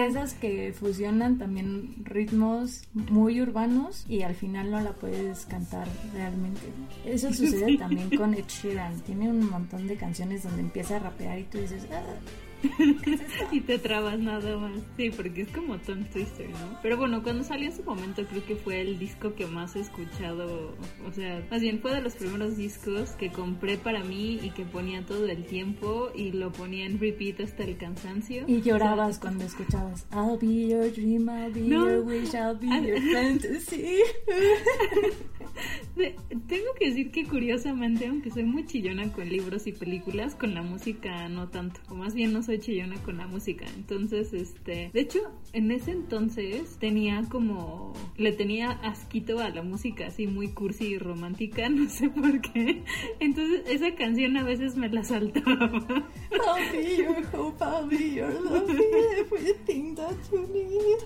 [0.08, 6.62] esas que fusionan también ritmos muy urbanos y al final no la puedes cantar realmente.
[7.06, 9.00] Eso sucede también con Ed Sheeran.
[9.02, 12.04] Tiene un montón de canciones donde empieza a rapear y tú dices, ah,
[13.52, 14.74] y te trabas nada más.
[14.98, 16.80] Sí, porque es como Tom Twister, ¿no?
[16.82, 19.82] Pero bueno, cuando salió en su momento creo que fue el disco que más he
[19.82, 20.76] escuchado.
[21.08, 24.66] O sea, más bien fue de los primeros discos que compré para mí y que
[24.66, 28.44] ponía todo el tiempo y lo ponía en repeat hasta el cansancio.
[28.48, 33.02] Y llorabas cuando escuchabas I'll be your dream, I'll be your wish, I'll be your
[33.14, 34.00] fantasy.
[36.48, 40.62] Tengo que decir que curiosamente, aunque soy muy chillona con libros y películas, con la
[40.62, 41.82] música no tanto.
[41.90, 43.66] O más bien no soy chillona con la música.
[43.76, 45.20] Entonces, este, de hecho,
[45.54, 50.98] en ese entonces tenía como, le tenía asquito a la música así muy cursi y
[50.98, 52.84] romántica, no sé por qué.
[53.20, 55.72] Entonces, esa canción a veces me la saltaba.
[56.32, 58.70] I'll be your hope, I'll be your love,
[59.18, 61.00] everything that you need.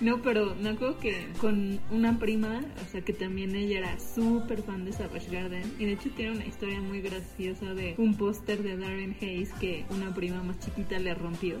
[0.00, 4.62] No, pero me acuerdo que con una prima, o sea, que también ella era súper
[4.62, 5.72] fan de Savage Garden.
[5.78, 9.84] Y de hecho tiene una historia muy graciosa de un póster de Darren Hayes que
[9.90, 11.56] una prima más chiquita le rompió.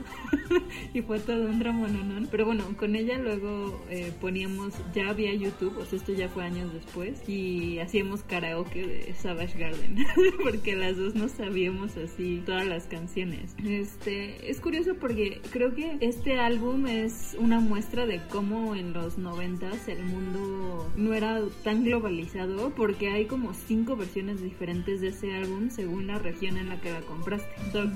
[0.94, 2.28] y fue todo un drama, ¿no?
[2.30, 6.44] Pero bueno, con ella luego eh, poníamos, ya había YouTube, o sea, esto ya fue
[6.44, 7.28] años después.
[7.28, 9.96] Y hacíamos karaoke de Savage Garden.
[10.42, 13.56] porque las dos no sabíamos así todas las canciones.
[13.64, 19.18] Este, es curioso porque creo que este álbum es una muestra de cómo en los
[19.18, 25.34] noventas el mundo no era tan globalizado porque hay como cinco versiones diferentes de ese
[25.34, 27.48] álbum según la región en la que la compraste.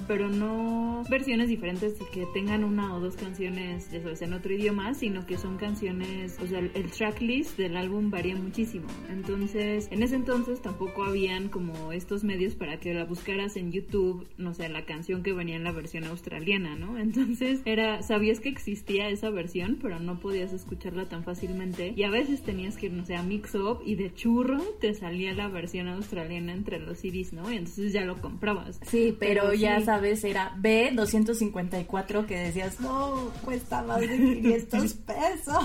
[0.07, 4.95] pero no versiones diferentes que tengan una o dos canciones, ya sabes, en otro idioma,
[4.95, 8.87] sino que son canciones, o sea, el tracklist del álbum varía muchísimo.
[9.11, 14.27] Entonces, en ese entonces tampoco habían como estos medios para que la buscaras en YouTube,
[14.37, 16.99] no sé, la canción que venía en la versión australiana, ¿no?
[16.99, 22.11] Entonces, era, sabías que existía esa versión, pero no podías escucharla tan fácilmente y a
[22.11, 25.49] veces tenías que ir, no sé, a Mix Up y de churro te salía la
[25.49, 27.53] versión australiana entre los CDs, ¿no?
[27.53, 28.79] Y entonces ya lo comprabas.
[28.87, 35.65] Sí, pero, ya sabes, era B254 que decías, no, cuesta más de 500 pesos.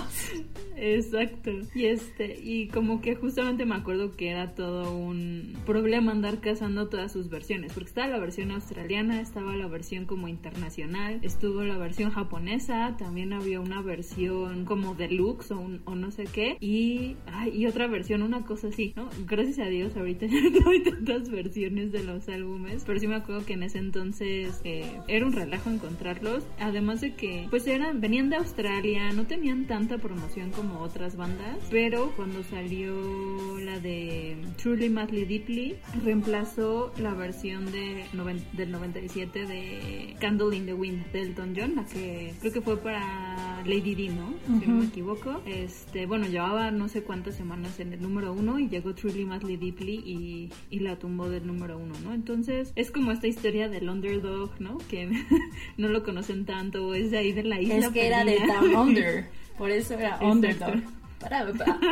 [0.76, 1.52] Exacto.
[1.76, 6.88] Y este, y como que justamente me acuerdo que era todo un problema andar cazando
[6.90, 11.78] todas sus versiones, porque estaba la versión australiana, estaba la versión como internacional, estuvo la
[11.78, 17.16] versión japonesa, también había una versión como deluxe o, o no sé qué y,
[17.54, 19.10] y otra versión, una cosa así, ¿no?
[19.26, 20.26] Gracias a Dios ahorita
[20.64, 24.62] no hay tantas versiones de los álbumes, pero sí me acuerdo que en ese entonces
[24.64, 29.68] eh, era un relajo encontrarlos, además de que pues eran, venían de Australia, no tenían
[29.68, 37.14] tanta promoción como otras bandas, pero cuando salió la de Truly Madly Deeply, reemplazó la
[37.14, 38.06] versión de
[38.54, 42.78] del 97 de Candle in the Wind de Elton John, la que creo que fue
[42.78, 44.34] para Lady D, ¿no?
[44.46, 45.42] Si no me equivoco.
[45.46, 49.58] Este, bueno, llevaba no sé cuántas semanas en el número uno y llegó Truly Madly
[49.58, 52.14] Deeply y, y la tumbó del número uno, ¿no?
[52.14, 54.78] Entonces es como esta historia del underdog, ¿no?
[54.90, 55.10] Que
[55.78, 57.76] no lo conocen tanto, es de ahí de la isla.
[57.76, 59.26] Es que era de Down Under,
[59.58, 60.82] por eso era underdog.
[61.20, 61.80] Para, para.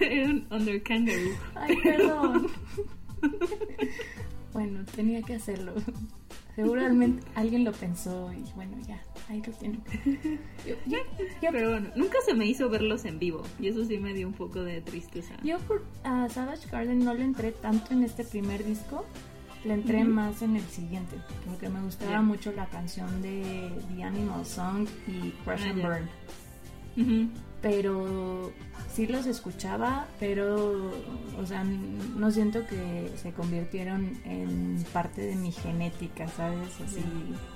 [0.00, 1.36] era un under kangaroo.
[1.54, 2.48] Ay, perdón.
[4.52, 5.74] bueno, tenía que hacerlo.
[6.64, 9.80] Seguramente alguien lo pensó y bueno, ya, ahí lo tienen.
[10.66, 10.98] Yo, yo,
[11.40, 14.26] yo- Pero bueno, nunca se me hizo verlos en vivo y eso sí me dio
[14.26, 15.34] un poco de tristeza.
[15.44, 19.04] yo por a Savage Garden no le entré tanto en este primer disco,
[19.64, 24.44] le entré más en el siguiente, porque me gustaba mucho la canción de The Animal
[24.44, 25.88] Song y Crash Ah, and ya.
[25.88, 27.30] Burn.
[27.62, 28.52] Pero
[28.92, 30.90] sí los escuchaba, pero,
[31.38, 36.80] o sea, no siento que se convirtieron en parte de mi genética, ¿sabes?
[36.84, 37.04] Así,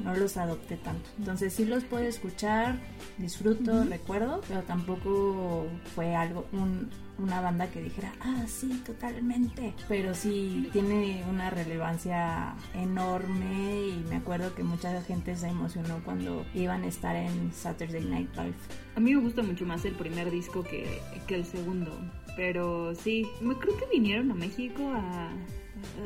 [0.01, 1.09] no los adopté tanto.
[1.19, 2.79] Entonces sí los puedo escuchar,
[3.19, 9.75] disfruto, recuerdo, pero tampoco fue algo, un, una banda que dijera, ah, sí, totalmente.
[9.89, 16.45] Pero sí tiene una relevancia enorme y me acuerdo que mucha gente se emocionó cuando
[16.55, 18.55] iban a estar en Saturday Night Live.
[18.97, 21.91] A mí me gusta mucho más el primer disco que, que el segundo.
[22.37, 25.31] Pero sí, me creo que vinieron a México a...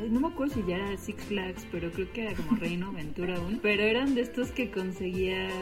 [0.09, 3.35] No me acuerdo si ya era Six Flags, pero creo que era como Reino Aventura
[3.37, 3.59] aún.
[3.61, 5.53] Pero eran de estos que conseguías,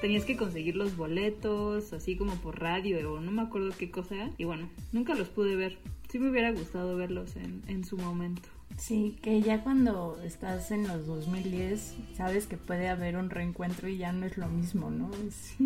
[0.00, 4.30] tenías que conseguir los boletos, así como por radio o no me acuerdo qué cosa.
[4.38, 5.78] Y bueno, nunca los pude ver.
[6.10, 8.48] Sí me hubiera gustado verlos en, en su momento.
[8.76, 13.98] Sí, que ya cuando estás en los 2010 sabes que puede haber un reencuentro y
[13.98, 15.10] ya no es lo mismo, ¿no?
[15.26, 15.54] Es-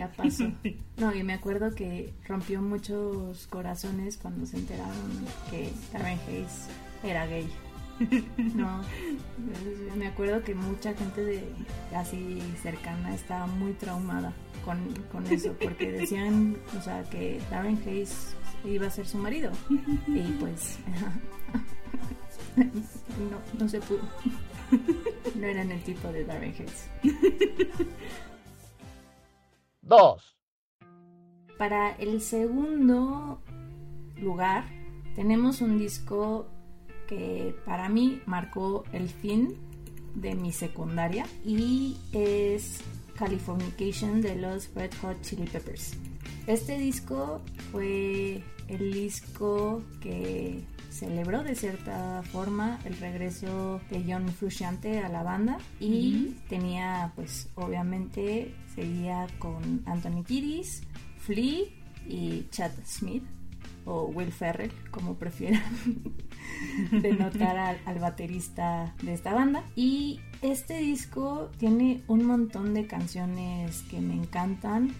[0.00, 0.50] ya pasó.
[0.96, 6.68] No, y me acuerdo que rompió muchos corazones cuando se enteraron que Darren Hayes
[7.02, 7.48] era gay.
[8.54, 8.82] No,
[9.96, 11.42] me acuerdo que mucha gente de
[11.94, 14.32] así cercana estaba muy traumada
[14.64, 14.78] con,
[15.10, 18.34] con eso, porque decían, o sea, que Darren Hayes
[18.64, 19.52] iba a ser su marido.
[20.06, 20.78] Y pues
[22.56, 24.00] no, no se pudo.
[25.34, 26.90] No eran el tipo de Darren Hayes.
[29.82, 30.36] 2,
[31.58, 33.40] Para el segundo
[34.16, 34.64] lugar,
[35.14, 36.46] tenemos un disco
[37.08, 39.56] que para mí marcó el fin
[40.14, 42.80] de mi secundaria y es
[43.16, 45.96] Californication de los Red Hot Chili Peppers.
[46.46, 47.40] Este disco
[47.72, 50.62] fue el disco que
[51.00, 57.48] celebró de cierta forma el regreso de John Frusciante a la banda y tenía pues
[57.54, 60.82] obviamente seguía con Anthony Kiddis,
[61.18, 61.64] Flea
[62.06, 63.24] y Chad Smith
[63.86, 65.62] o Will Ferrell como prefieran
[66.92, 69.64] denotar al, al baterista de esta banda.
[69.74, 74.94] Y este disco tiene un montón de canciones que me encantan.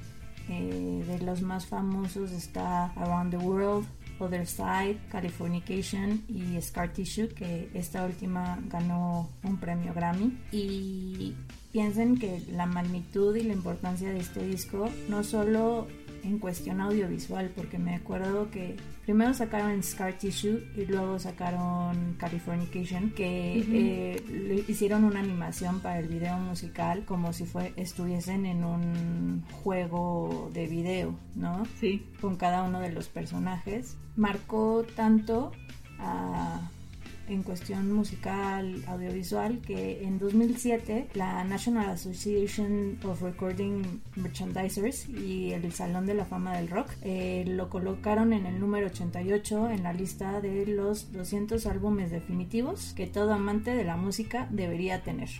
[0.49, 3.87] Eh, de los más famosos está Around the World,
[4.21, 10.39] Other Side, Californication y Scar Tissue, que esta última ganó un premio Grammy.
[10.53, 11.35] Y
[11.73, 15.87] piensen que la magnitud y la importancia de este disco no solo
[16.25, 23.11] en cuestión audiovisual, porque me acuerdo que primero sacaron Scar Tissue y luego sacaron Californication,
[23.11, 28.65] que eh, le hicieron una animación para el video musical como si fue, estuviesen en
[28.65, 31.65] un juego de video, ¿no?
[31.79, 32.07] Sí.
[32.21, 33.97] con cada uno de los personajes.
[34.17, 35.53] Marcó tanto
[35.99, 36.71] ah,
[37.31, 45.73] en cuestión musical, audiovisual, que en 2007 la National Association of Recording Merchandisers y el
[45.73, 49.93] Salón de la Fama del Rock eh, lo colocaron en el número 88 en la
[49.93, 55.31] lista de los 200 álbumes definitivos que todo amante de la música debería tener.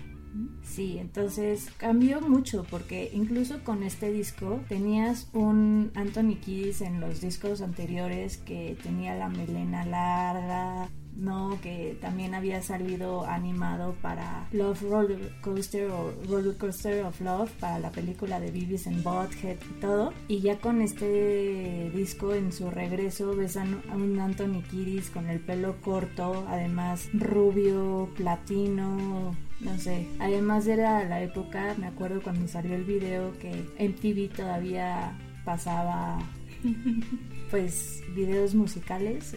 [0.63, 7.21] Sí, entonces cambió mucho porque incluso con este disco tenías un Anthony Kiddis en los
[7.21, 10.89] discos anteriores que tenía la melena larga,
[11.21, 17.51] no, que también había salido animado para Love Roller Coaster o Roller Coaster of Love
[17.61, 20.13] para la película de Beavis and Butthead y todo.
[20.29, 23.65] Y ya con este disco en su regreso ves a
[23.95, 30.07] un Anthony Kiddis con el pelo corto, además rubio, platino, no sé.
[30.19, 36.19] Además era la época, me acuerdo cuando salió el video que MTV todavía pasaba
[37.51, 39.35] pues videos musicales,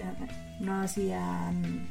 [0.64, 1.88] no hacían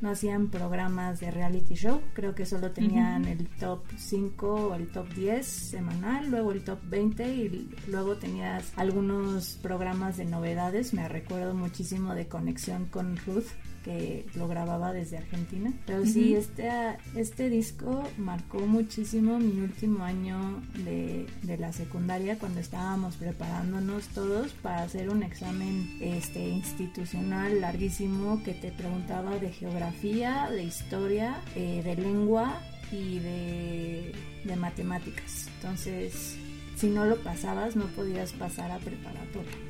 [0.00, 4.88] no hacían programas de reality show, creo que solo tenían el top 5 o el
[4.88, 11.06] top 10 semanal, luego el top 20 y luego tenías algunos programas de novedades, me
[11.06, 13.48] recuerdo muchísimo de conexión con Ruth
[13.84, 15.72] que lo grababa desde Argentina.
[15.86, 16.68] Pero sí, este,
[17.14, 24.52] este disco marcó muchísimo mi último año de, de, la secundaria cuando estábamos preparándonos todos
[24.52, 31.82] para hacer un examen este, institucional larguísimo que te preguntaba de geografía, de historia, eh,
[31.84, 32.60] de lengua
[32.92, 34.12] y de,
[34.44, 35.48] de matemáticas.
[35.56, 36.36] Entonces,
[36.76, 39.69] si no lo pasabas, no podías pasar a preparatoria.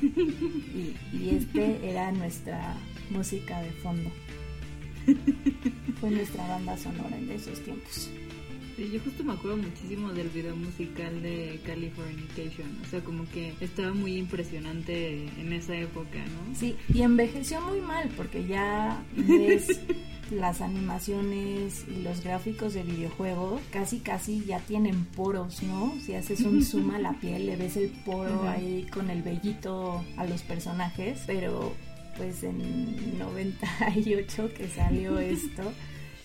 [1.12, 2.76] Y, y, este era nuestra
[3.10, 4.10] música de fondo.
[6.00, 8.10] Fue nuestra banda sonora en esos tiempos.
[8.76, 13.52] Sí, yo justo me acuerdo muchísimo del video musical de Californication, o sea, como que
[13.60, 16.54] estaba muy impresionante en esa época, ¿no?
[16.54, 19.80] Sí, y envejeció muy mal porque ya ves
[20.30, 25.94] las animaciones y los gráficos de videojuegos casi casi ya tienen poros, ¿no?
[26.00, 30.04] Si haces un zoom a la piel, le ves el poro ahí con el vellito
[30.16, 31.72] a los personajes, pero
[32.16, 35.72] pues en 98 que salió esto,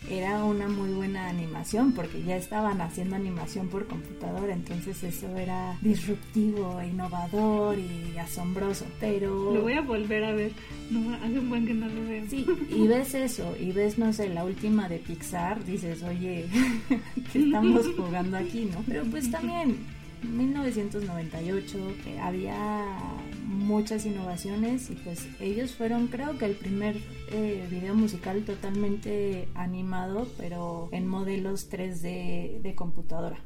[0.09, 5.77] era una muy buena animación porque ya estaban haciendo animación por computadora, entonces eso era
[5.81, 9.53] disruptivo, innovador y asombroso, pero...
[9.53, 10.51] Lo voy a volver a ver,
[10.89, 12.23] no, hace un buen que no lo veo.
[12.29, 16.45] Sí, y ves eso, y ves, no sé, la última de Pixar, dices, oye,
[17.31, 18.83] ¿qué estamos jugando aquí, no?
[18.87, 19.77] Pero pues también,
[20.23, 21.77] 1998,
[22.07, 22.97] eh, había
[23.43, 26.97] muchas innovaciones y pues ellos fueron creo que el primer
[27.31, 33.37] eh, video musical totalmente animado pero en modelos 3D de computadora.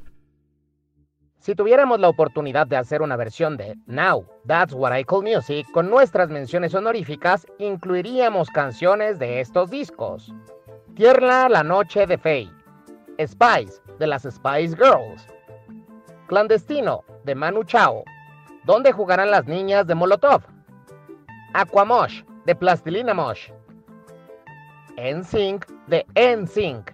[1.39, 5.65] Si tuviéramos la oportunidad de hacer una versión de Now, That's What I Call Music
[5.71, 10.33] con nuestras menciones honoríficas, incluiríamos canciones de estos discos.
[10.95, 12.51] Tierra la noche de Faye,
[13.17, 15.25] Spice de las Spice Girls,
[16.27, 18.03] Clandestino de Manu Chao,
[18.67, 20.41] ¿Dónde jugarán las niñas de Molotov?
[21.53, 23.49] Aquamosh de Plastilina Mosh.
[24.97, 26.93] NSYNC de NSYNC.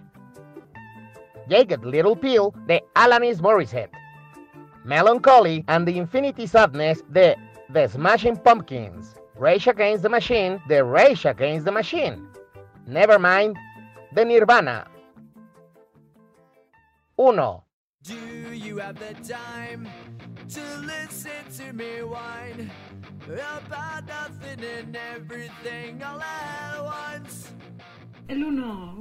[1.48, 3.90] Jagged Little Pill de Alanis Morissette.
[4.84, 7.34] Melancholy and the Infinity Sadness de
[7.72, 9.16] The Smashing Pumpkins.
[9.34, 12.28] Rage Against the Machine de Rage Against the Machine.
[12.86, 13.56] Nevermind
[14.14, 14.86] de Nirvana.
[17.16, 17.62] 1.
[20.46, 22.70] To listen to me whine
[23.26, 27.50] about nothing and everything all at once?
[28.28, 28.98] El uno.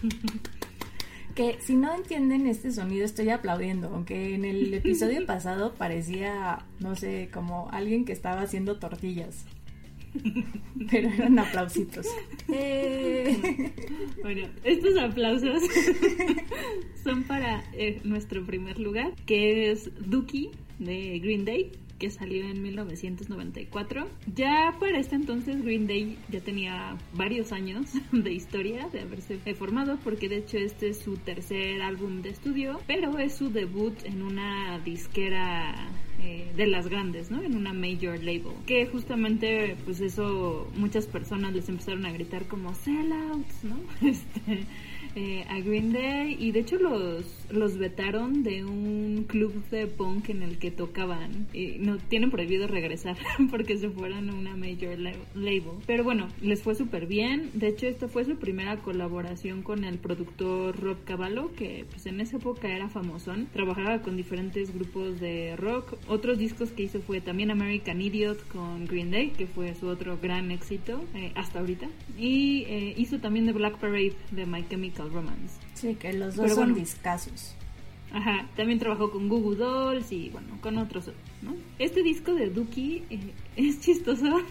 [1.34, 6.94] que si no entienden este sonido estoy aplaudiendo, aunque en el episodio pasado parecía, no
[6.94, 9.44] sé, como alguien que estaba haciendo tortillas.
[10.90, 12.06] Pero eran aplausitos.
[12.48, 13.72] Eh.
[14.22, 15.62] Bueno, estos aplausos
[17.04, 22.62] son para eh, nuestro primer lugar, que es Dookie de Green Day que salió en
[22.62, 24.08] 1994.
[24.34, 29.98] Ya para este entonces Green Day ya tenía varios años de historia de haberse formado
[30.04, 34.22] porque de hecho este es su tercer álbum de estudio, pero es su debut en
[34.22, 35.88] una disquera
[36.20, 37.42] eh, de las grandes, ¿no?
[37.42, 38.54] En una major label.
[38.66, 43.76] Que justamente, pues eso, muchas personas les empezaron a gritar como sellouts, ¿no?
[44.08, 44.64] Este,
[45.20, 50.28] eh, a Green Day y de hecho los, los vetaron de un club de punk
[50.28, 53.16] en el que tocaban y no tienen prohibido regresar
[53.50, 54.96] porque se fueron a una major
[55.34, 55.72] label.
[55.88, 57.50] Pero bueno, les fue súper bien.
[57.54, 62.20] De hecho, esta fue su primera colaboración con el productor Rob Cavallo, que pues en
[62.20, 63.48] esa época era famosón.
[63.52, 65.94] Trabajaba con diferentes grupos de rock.
[66.06, 70.16] Otros discos que hizo fue también American Idiot con Green Day, que fue su otro
[70.22, 71.88] gran éxito eh, hasta ahorita.
[72.16, 75.58] Y eh, hizo también The Black Parade de My Chemical Romance.
[75.74, 77.54] Sí, que los dos son discasos.
[78.12, 81.10] Ajá, también trabajó con Google Dolls y bueno, con otros,
[81.42, 81.54] ¿no?
[81.78, 84.42] Este disco de Dookie eh, es chistoso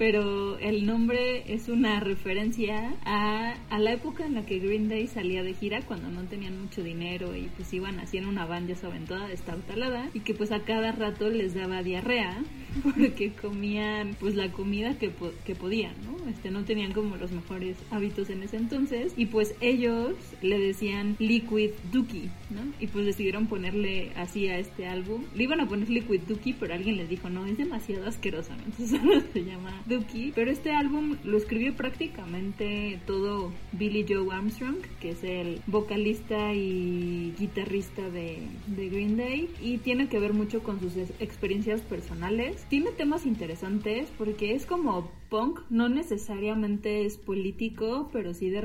[0.00, 5.06] pero el nombre es una referencia a, a, la época en la que Green Day
[5.06, 8.80] salía de gira cuando no tenían mucho dinero y pues iban haciendo una banda ya
[8.80, 12.34] saben toda destartalada y que pues a cada rato les daba diarrea
[12.82, 15.10] porque comían pues la comida que,
[15.44, 16.28] que podían, ¿no?
[16.28, 21.16] Este, no tenían como los mejores hábitos en ese entonces y pues ellos le decían
[21.18, 22.60] Liquid Dookie, ¿no?
[22.78, 25.24] Y pues decidieron ponerle así a este álbum.
[25.34, 28.90] Le iban a poner Liquid Dookie, pero alguien les dijo, no, es demasiado asqueroso, entonces
[29.00, 29.82] solo se llama
[30.34, 37.34] pero este álbum lo escribió prácticamente todo Billy Joe Armstrong, que es el vocalista y
[37.38, 42.59] guitarrista de Green Day, y tiene que ver mucho con sus experiencias personales.
[42.68, 48.60] Tiene temas interesantes porque es como punk no necesariamente es político, pero sí de,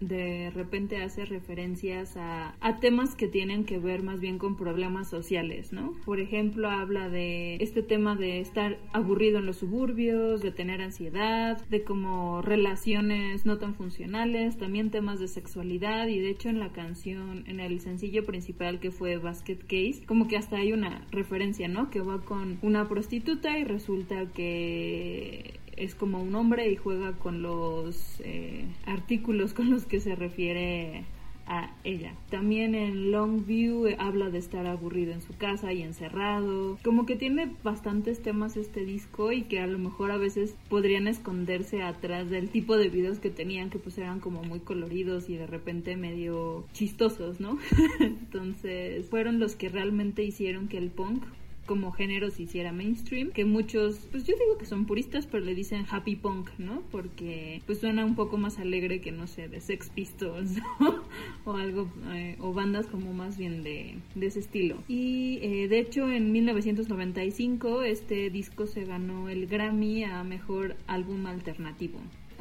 [0.00, 5.08] de repente hace referencias a, a, temas que tienen que ver más bien con problemas
[5.08, 5.94] sociales, ¿no?
[6.04, 11.64] Por ejemplo, habla de este tema de estar aburrido en los suburbios, de tener ansiedad,
[11.68, 16.72] de como relaciones no tan funcionales, también temas de sexualidad y de hecho en la
[16.72, 21.68] canción, en el sencillo principal que fue Basket Case, como que hasta hay una referencia,
[21.68, 21.90] ¿no?
[21.90, 27.42] Que va con una prostituta y resulta que es como un hombre y juega con
[27.42, 31.04] los eh, artículos con los que se refiere
[31.46, 32.14] a ella.
[32.30, 36.78] También en Longview eh, habla de estar aburrido en su casa y encerrado.
[36.84, 41.08] Como que tiene bastantes temas este disco y que a lo mejor a veces podrían
[41.08, 45.36] esconderse atrás del tipo de videos que tenían que pues eran como muy coloridos y
[45.36, 47.58] de repente medio chistosos, ¿no?
[48.00, 51.24] Entonces fueron los que realmente hicieron que el punk
[51.66, 55.54] como género se hiciera mainstream, que muchos, pues yo digo que son puristas, pero le
[55.54, 56.82] dicen happy punk, ¿no?
[56.90, 60.58] Porque pues suena un poco más alegre que, no sé, de Sex Pistols
[61.44, 64.78] o algo, eh, o bandas como más bien de, de ese estilo.
[64.88, 71.26] Y eh, de hecho en 1995 este disco se ganó el Grammy a Mejor Álbum
[71.26, 72.00] Alternativo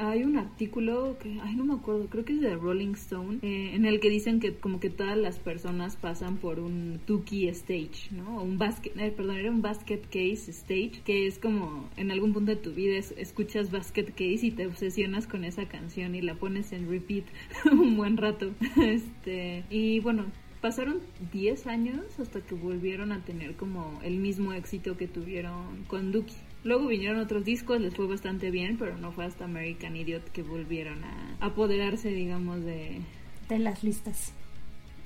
[0.09, 3.75] hay un artículo que, ay, no me acuerdo, creo que es de Rolling Stone, eh,
[3.75, 8.09] en el que dicen que como que todas las personas pasan por un Tuki stage,
[8.11, 8.41] ¿no?
[8.41, 12.51] Un basket, eh, perdón, era un basket case stage, que es como en algún punto
[12.51, 16.71] de tu vida escuchas basket case y te obsesionas con esa canción y la pones
[16.71, 17.25] en repeat
[17.71, 18.51] un buen rato.
[18.81, 20.25] este, y bueno,
[20.61, 20.99] pasaron
[21.31, 26.35] 10 años hasta que volvieron a tener como el mismo éxito que tuvieron con Duki.
[26.63, 30.43] Luego vinieron otros discos, les fue bastante bien, pero no fue hasta American Idiot que
[30.43, 33.01] volvieron a apoderarse, digamos, de...
[33.49, 34.33] De las listas.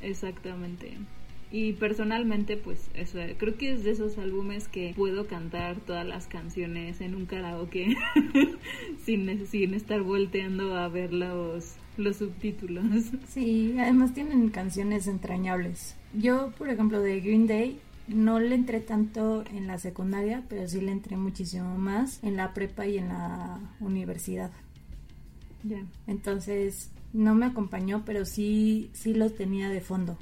[0.01, 0.97] Exactamente.
[1.51, 6.27] Y personalmente, pues eso, creo que es de esos álbumes que puedo cantar todas las
[6.27, 7.95] canciones en un karaoke
[9.05, 12.83] sin, sin estar volteando a ver los, los subtítulos.
[13.29, 15.95] Sí, además tienen canciones entrañables.
[16.13, 20.81] Yo, por ejemplo, de Green Day, no le entré tanto en la secundaria, pero sí
[20.81, 24.51] le entré muchísimo más en la prepa y en la universidad.
[25.63, 25.83] Ya.
[26.07, 30.17] Entonces, no me acompañó, pero sí, sí lo tenía de fondo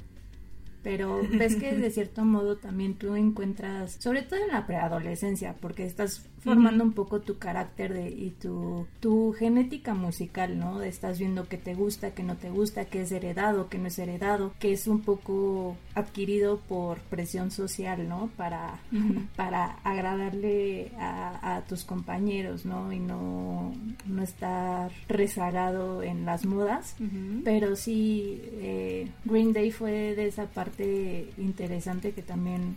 [0.84, 5.84] pero ves que de cierto modo también tú encuentras, sobre todo en la preadolescencia, porque
[5.84, 10.82] estás formando un poco tu carácter de, y tu, tu genética musical, ¿no?
[10.82, 13.98] Estás viendo qué te gusta, qué no te gusta, qué es heredado, qué no es
[13.98, 18.28] heredado, que es un poco adquirido por presión social, ¿no?
[18.36, 18.78] Para,
[19.36, 22.92] para agradarle a, tus compañeros, ¿no?
[22.92, 23.72] Y no,
[24.06, 26.96] no estar rezagado en las modas.
[27.44, 30.73] Pero sí, eh, Green Day fue de esa parte
[31.38, 32.76] interesante que también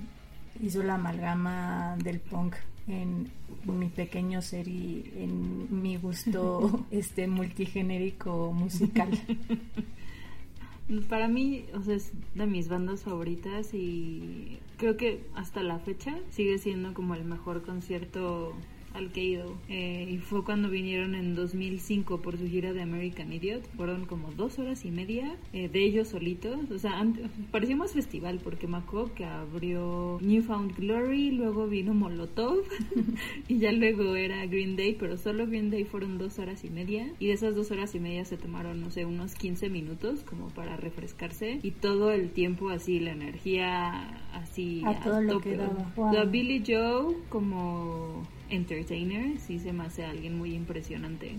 [0.61, 2.55] hizo la amalgama del punk
[2.87, 3.29] en
[3.65, 9.09] mi pequeño ser y en mi gusto este multigenérico musical.
[11.09, 16.15] Para mí, o sea, es de mis bandas favoritas y creo que hasta la fecha
[16.29, 18.53] sigue siendo como el mejor concierto
[18.97, 19.57] al ido.
[19.69, 23.67] Eh, y fue cuando vinieron en 2005 por su gira de American Idiot.
[23.75, 26.71] Fueron como dos horas y media eh, de ellos solitos.
[26.71, 27.05] O sea,
[27.51, 28.77] parecía más festival porque me
[29.15, 32.63] que abrió Newfound Glory, luego vino Molotov
[33.47, 37.11] y ya luego era Green Day, pero solo Green Day fueron dos horas y media.
[37.19, 40.47] Y de esas dos horas y media se tomaron, no sé, unos 15 minutos como
[40.49, 41.59] para refrescarse.
[41.63, 46.25] Y todo el tiempo así, la energía así a, todo lo que daba.
[46.25, 51.35] Billy Joe como entertainer, sí se me hace alguien muy impresionante.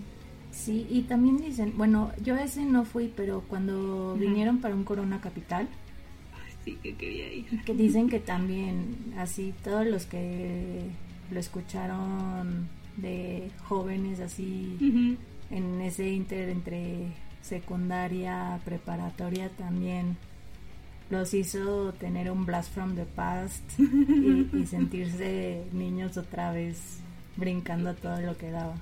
[0.51, 5.21] Sí, y también dicen, bueno, yo ese no fui, pero cuando vinieron para un Corona
[5.21, 5.67] Capital,
[6.65, 7.63] sí que quería ir.
[7.63, 10.81] Que dicen que también, así, todos los que
[11.31, 15.17] lo escucharon de jóvenes, así,
[15.51, 17.07] en ese inter entre
[17.41, 20.17] secundaria, preparatoria, también
[21.09, 26.99] los hizo tener un blast from the past y, sentirse niños otra vez
[27.35, 28.75] brincando a todo lo que daba.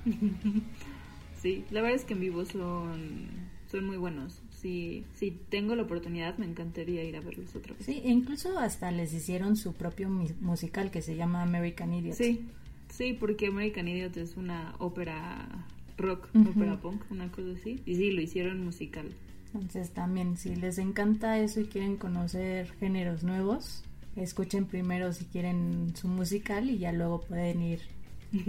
[1.40, 3.28] Sí, la verdad es que en vivo son,
[3.70, 4.42] son muy buenos.
[4.50, 7.86] Si, si tengo la oportunidad, me encantaría ir a verlos otra vez.
[7.86, 12.16] Sí, e incluso hasta les hicieron su propio musical que se llama American Idiot.
[12.16, 12.40] Sí,
[12.88, 15.66] sí, porque American Idiot es una ópera
[15.96, 17.80] rock, ópera punk, una cosa así.
[17.86, 19.14] Y sí, lo hicieron musical.
[19.54, 23.82] Entonces también si les encanta eso y quieren conocer géneros nuevos,
[24.16, 27.80] escuchen primero si quieren su musical y ya luego pueden ir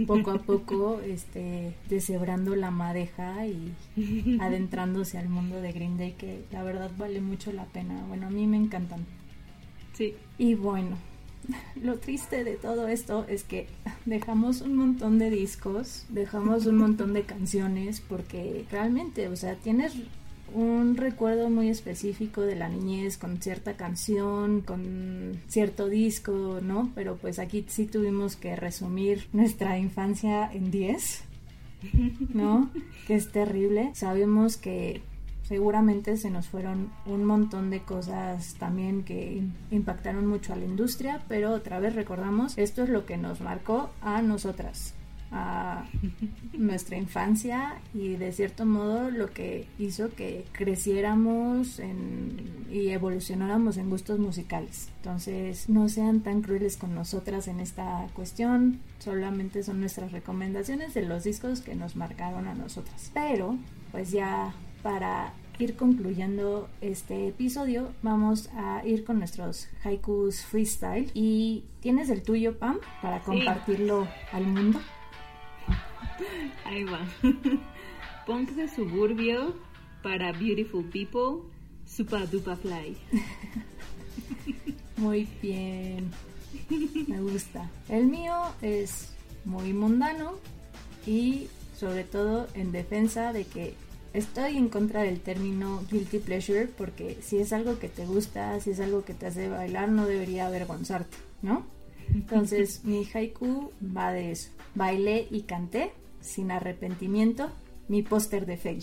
[0.06, 3.74] poco a poco este deshebrando la madeja y
[4.40, 8.04] adentrándose al mundo de Green Day que la verdad vale mucho la pena.
[8.08, 9.06] Bueno, a mí me encantan.
[9.94, 10.14] Sí.
[10.38, 10.96] Y bueno,
[11.82, 13.66] lo triste de todo esto es que
[14.04, 19.94] dejamos un montón de discos, dejamos un montón de canciones, porque realmente, o sea, tienes
[20.54, 26.90] un recuerdo muy específico de la niñez con cierta canción, con cierto disco, ¿no?
[26.94, 31.24] Pero pues aquí sí tuvimos que resumir nuestra infancia en 10,
[32.34, 32.70] ¿no?
[33.06, 33.90] Que es terrible.
[33.94, 35.02] Sabemos que
[35.50, 39.42] seguramente se nos fueron un montón de cosas también que
[39.72, 43.90] impactaron mucho a la industria, pero otra vez recordamos, esto es lo que nos marcó
[44.00, 44.94] a nosotras,
[45.32, 45.84] a
[46.52, 51.80] nuestra infancia y de cierto modo lo que hizo que creciéramos
[52.70, 54.88] y evolucionáramos en gustos musicales.
[54.96, 61.02] Entonces no sean tan crueles con nosotras en esta cuestión, solamente son nuestras recomendaciones de
[61.02, 63.10] los discos que nos marcaron a nosotras.
[63.14, 63.56] Pero
[63.92, 71.10] pues ya para ir concluyendo este episodio, vamos a ir con nuestros haikus freestyle.
[71.14, 74.80] ¿Y tienes el tuyo, Pam, para compartirlo al mundo?
[76.64, 77.00] Ahí va.
[78.26, 79.54] Punk de suburbio
[80.02, 81.48] para beautiful people,
[81.86, 82.96] super duper fly.
[84.96, 86.10] Muy bien.
[87.08, 87.70] Me gusta.
[87.88, 89.12] El mío es
[89.44, 90.34] muy mundano
[91.06, 93.74] y sobre todo en defensa de que
[94.12, 98.70] estoy en contra del término guilty pleasure porque si es algo que te gusta, si
[98.70, 101.64] es algo que te hace bailar, no debería avergonzarte, ¿no?
[102.12, 104.50] Entonces mi haiku va de eso.
[104.74, 107.50] Bailé y canté sin arrepentimiento
[107.88, 108.80] mi póster de Fey.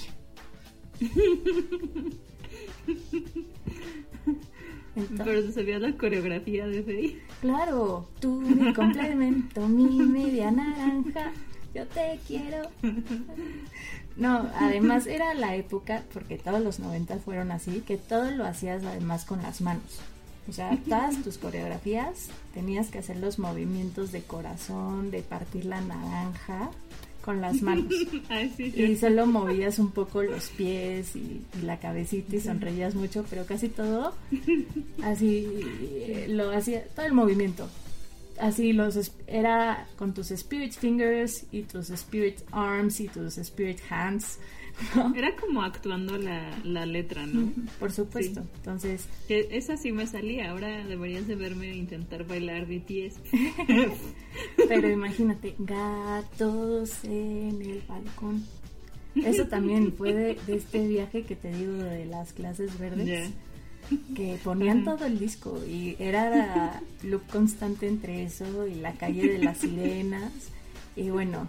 [5.18, 7.22] Pero se vio la coreografía de Fey.
[7.42, 11.32] Claro, tú mi complemento, mi media naranja,
[11.74, 12.70] yo te quiero.
[14.16, 18.84] No, además era la época, porque todos los 90 fueron así, que todo lo hacías
[18.84, 20.00] además con las manos.
[20.50, 25.82] O sea, todas tus coreografías tenías que hacer los movimientos de corazón, de partir la
[25.82, 26.72] naranja
[27.28, 27.94] con las manos.
[28.58, 33.68] y solo movías un poco los pies y, la cabecita y sonreías mucho, pero casi
[33.68, 34.14] todo
[35.04, 37.68] así eh, lo hacía, todo el movimiento
[38.40, 44.40] así los era con tus spirit fingers y tus spirit arms y tus spirit hands.
[45.16, 47.52] Era como actuando la, letra, ¿no?
[47.80, 48.42] Por supuesto.
[48.56, 50.52] Entonces, esa sí me salía.
[50.52, 53.20] Ahora deberías de verme intentar bailar BTS.
[54.68, 58.44] Pero imagínate, gatos en el balcón.
[59.16, 63.32] Eso también fue de, este viaje que te digo de las clases verdes
[64.16, 69.38] que ponían todo el disco y era loop constante entre eso y la calle de
[69.38, 70.34] las sirenas
[70.98, 71.48] y bueno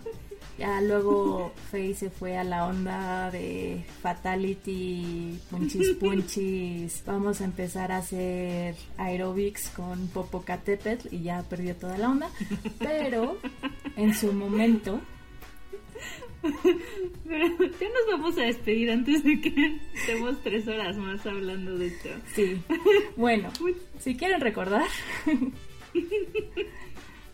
[0.56, 7.92] ya luego Faye se fue a la onda de Fatality, punchis punchis, vamos a empezar
[7.92, 12.30] a hacer aerobics con Popocatépetl y ya perdió toda la onda,
[12.78, 13.38] pero
[13.96, 15.00] en su momento
[16.40, 21.88] pero ya nos vamos a despedir antes de que estemos tres horas más hablando de
[21.88, 22.08] esto.
[22.34, 22.60] Sí.
[23.16, 23.50] Bueno,
[23.98, 24.86] si quieren recordar,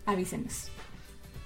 [0.06, 0.70] avísenos.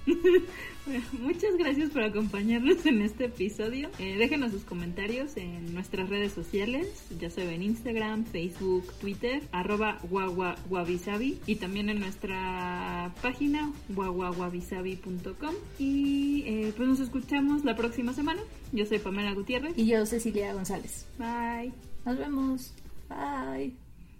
[1.19, 3.89] muchas gracias por acompañarnos en este episodio.
[3.99, 6.87] Eh, déjenos sus comentarios en nuestras redes sociales,
[7.19, 16.43] ya sea en Instagram, Facebook, Twitter, arroba guaguaguabisabi y también en nuestra página guaguaguabisabi.com y
[16.45, 18.41] eh, pues nos escuchamos la próxima semana.
[18.71, 19.77] Yo soy Pamela Gutiérrez.
[19.77, 21.07] Y yo Cecilia González.
[21.17, 21.71] Bye.
[22.05, 22.73] Nos vemos.
[23.09, 23.73] Bye.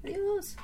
[0.04, 0.56] Adiós.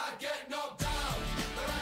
[0.00, 1.77] I get knocked down.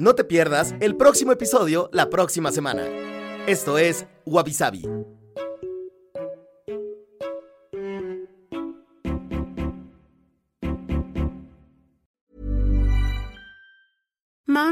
[0.00, 2.86] No te pierdas el próximo episodio la próxima semana.
[3.46, 4.88] Esto es Wabi Sabi.